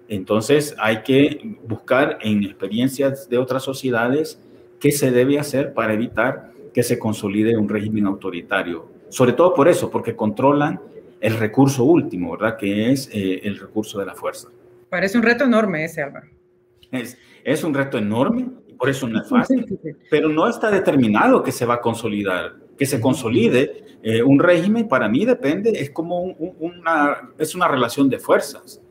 [0.08, 4.39] entonces hay que buscar en experiencias de otras sociedades
[4.80, 8.88] qué se debe hacer para evitar que se consolide un régimen autoritario.
[9.10, 10.80] Sobre todo por eso, porque controlan
[11.22, 12.58] el recurso último, ¿verdad?
[12.58, 14.49] Que es eh, el recurso de la fuerza.
[14.89, 16.28] Parece un reto enorme ese, Álvaro.
[16.91, 19.66] Es, es un reto enorme, por eso no es fácil,
[20.10, 22.56] pero no está determinado que se va a consolidar.
[22.78, 28.10] Que se consolide eh, un régimen, para mí depende, es como una, es una relación
[28.10, 28.82] de fuerzas,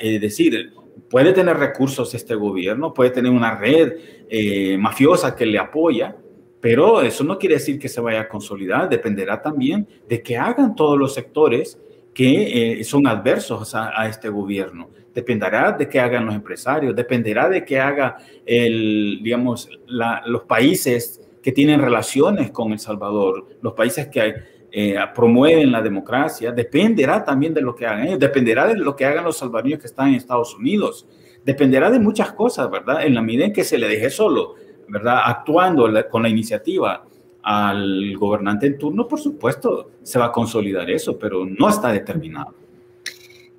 [0.00, 0.72] Es decir,
[1.08, 3.94] puede tener recursos este gobierno, puede tener una red
[4.28, 6.16] eh, mafiosa que le apoya,
[6.60, 10.74] pero eso no quiere decir que se vaya a consolidar, dependerá también de que hagan
[10.74, 11.80] todos los sectores
[12.12, 14.88] que eh, son adversos a, este gobierno.
[15.14, 21.80] Dependerá de que hagan los empresarios, dependerá de que haga digamos, los países que tienen
[21.80, 24.34] relaciones con El Salvador, los países que
[24.78, 29.06] eh, promueven la democracia, dependerá también de lo que hagan ellos, dependerá de lo que
[29.06, 31.06] hagan los salvadoreños que están en Estados Unidos,
[31.44, 33.06] dependerá de muchas cosas, ¿verdad?
[33.06, 34.54] En la medida en que se le deje solo
[34.88, 35.20] ¿verdad?
[35.24, 37.04] Actuando con la iniciativa
[37.42, 42.54] al gobernante en turno, por supuesto, se va a consolidar eso, pero no está determinado.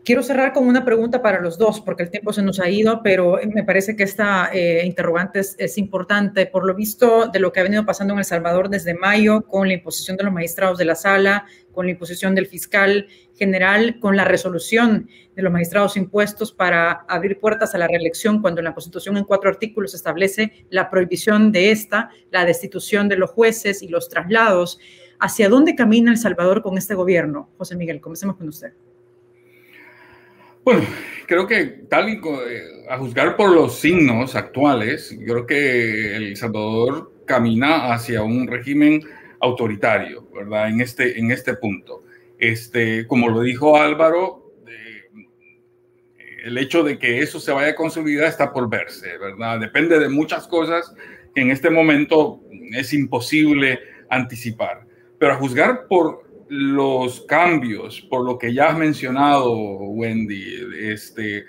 [0.08, 3.02] Quiero cerrar con una pregunta para los dos, porque el tiempo se nos ha ido,
[3.04, 6.46] pero me parece que esta eh, interrogante es, importante.
[6.46, 9.68] Por lo visto de lo que ha venido pasando en El Salvador desde mayo, con
[9.68, 14.16] la imposición de los magistrados de la sala, con la imposición del fiscal general, con
[14.16, 18.74] la resolución de los magistrados impuestos para abrir puertas a la reelección, cuando en la
[18.74, 23.90] Constitución en cuatro artículos establece la prohibición de esta, la destitución de los jueces y
[23.90, 24.80] los traslados.
[25.20, 27.50] ¿Hacia dónde camina El Salvador con este gobierno?
[27.58, 28.72] José Miguel, comencemos con usted.
[30.68, 30.84] Bueno,
[31.28, 36.36] creo que tal y eh, a juzgar por los signos actuales, yo creo que El
[36.36, 39.02] Salvador camina hacia un régimen
[39.40, 40.68] autoritario, ¿verdad?
[40.68, 42.04] En este, en este punto.
[42.38, 45.10] Este, como lo dijo Álvaro, eh,
[46.44, 49.62] el hecho de que eso se vaya a consolidar está por verse, ¿verdad?
[49.62, 50.94] Depende de muchas cosas
[51.34, 52.42] que en este momento
[52.74, 54.86] es imposible anticipar.
[55.18, 61.46] Pero a juzgar por los cambios, por lo que ya has mencionado, Wendy, este,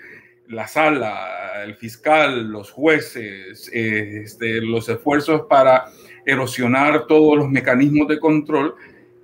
[0.47, 5.85] la sala, el fiscal, los jueces, este, los esfuerzos para
[6.25, 8.75] erosionar todos los mecanismos de control,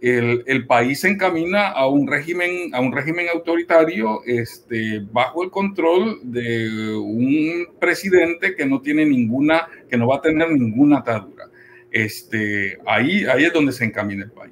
[0.02, 6.20] el, país se encamina a un régimen, a un régimen autoritario este, bajo el control
[6.24, 11.46] de un presidente que no tiene ninguna, que no va a tener ninguna atadura.
[11.90, 14.45] Este, ahí, ahí es donde se encamina el país.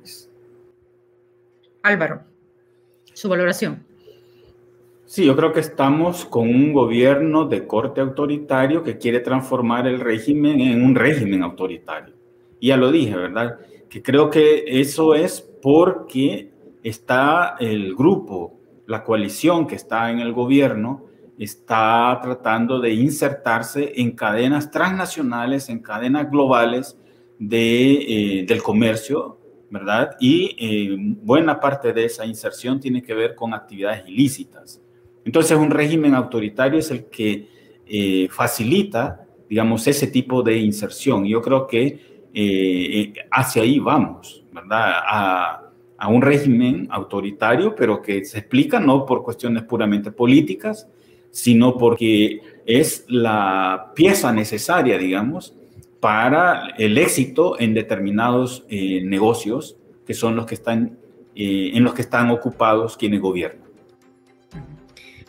[1.84, 2.22] Álvaro,
[3.14, 3.86] su valoración.
[5.06, 10.00] Sí, yo creo que estamos con un gobierno de corte autoritario que quiere transformar el
[10.00, 12.16] régimen en un régimen autoritario.
[12.62, 13.60] Ya lo dije, ¿verdad?
[13.90, 18.58] Que creo que eso es porque está el grupo,
[18.88, 21.06] la coalición que está en el gobierno,
[21.38, 26.98] está tratando de insertarse en cadenas transnacionales, en cadenas globales
[27.40, 29.38] de, eh, del comercio,
[29.74, 30.16] ¿verdad?
[30.20, 34.80] Y eh, buena parte de esa inserción tiene que ver con actividades ilícitas.
[35.26, 37.48] Entonces, un régimen autoritario es el que
[37.88, 41.26] eh, facilita, digamos, ese tipo de inserción.
[41.26, 44.92] Yo creo que eh, hacia ahí vamos, ¿verdad?
[45.08, 45.60] A,
[46.06, 50.86] un régimen autoritario, pero que se explica no por cuestiones puramente políticas,
[51.32, 55.56] sino porque es la pieza necesaria, digamos,
[56.04, 60.98] para el éxito en determinados eh, negocios que son los que están,
[61.34, 63.64] en los que están ocupados quienes gobiernan.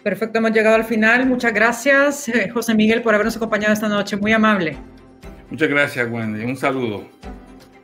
[0.02, 1.26] Perfecto, hemos llegado al final.
[1.26, 4.16] Muchas gracias, eh, José Miguel, por habernos acompañado esta noche.
[4.16, 4.76] Muy amable.
[5.48, 6.44] Muchas gracias, Wendy.
[6.44, 7.04] Un saludo.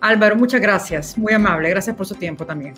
[0.00, 1.16] Álvaro, muchas gracias.
[1.16, 1.70] Muy amable.
[1.70, 2.74] Gracias por su tiempo también.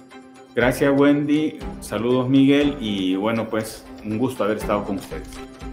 [0.54, 1.58] Gracias, Wendy.
[1.80, 2.76] Saludos, Miguel.
[2.80, 5.28] Y bueno, pues un gusto haber estado con ustedes.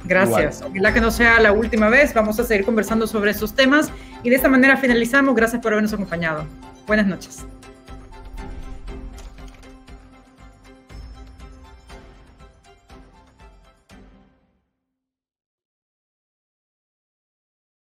[0.06, 0.64] Gracias.
[0.66, 2.14] Ojalá que no sea la última vez.
[2.14, 3.92] Vamos a seguir conversando sobre estos temas.
[4.24, 5.36] Y de esta manera finalizamos.
[5.36, 6.46] Gracias por habernos acompañado.
[6.88, 7.46] Buenas noches.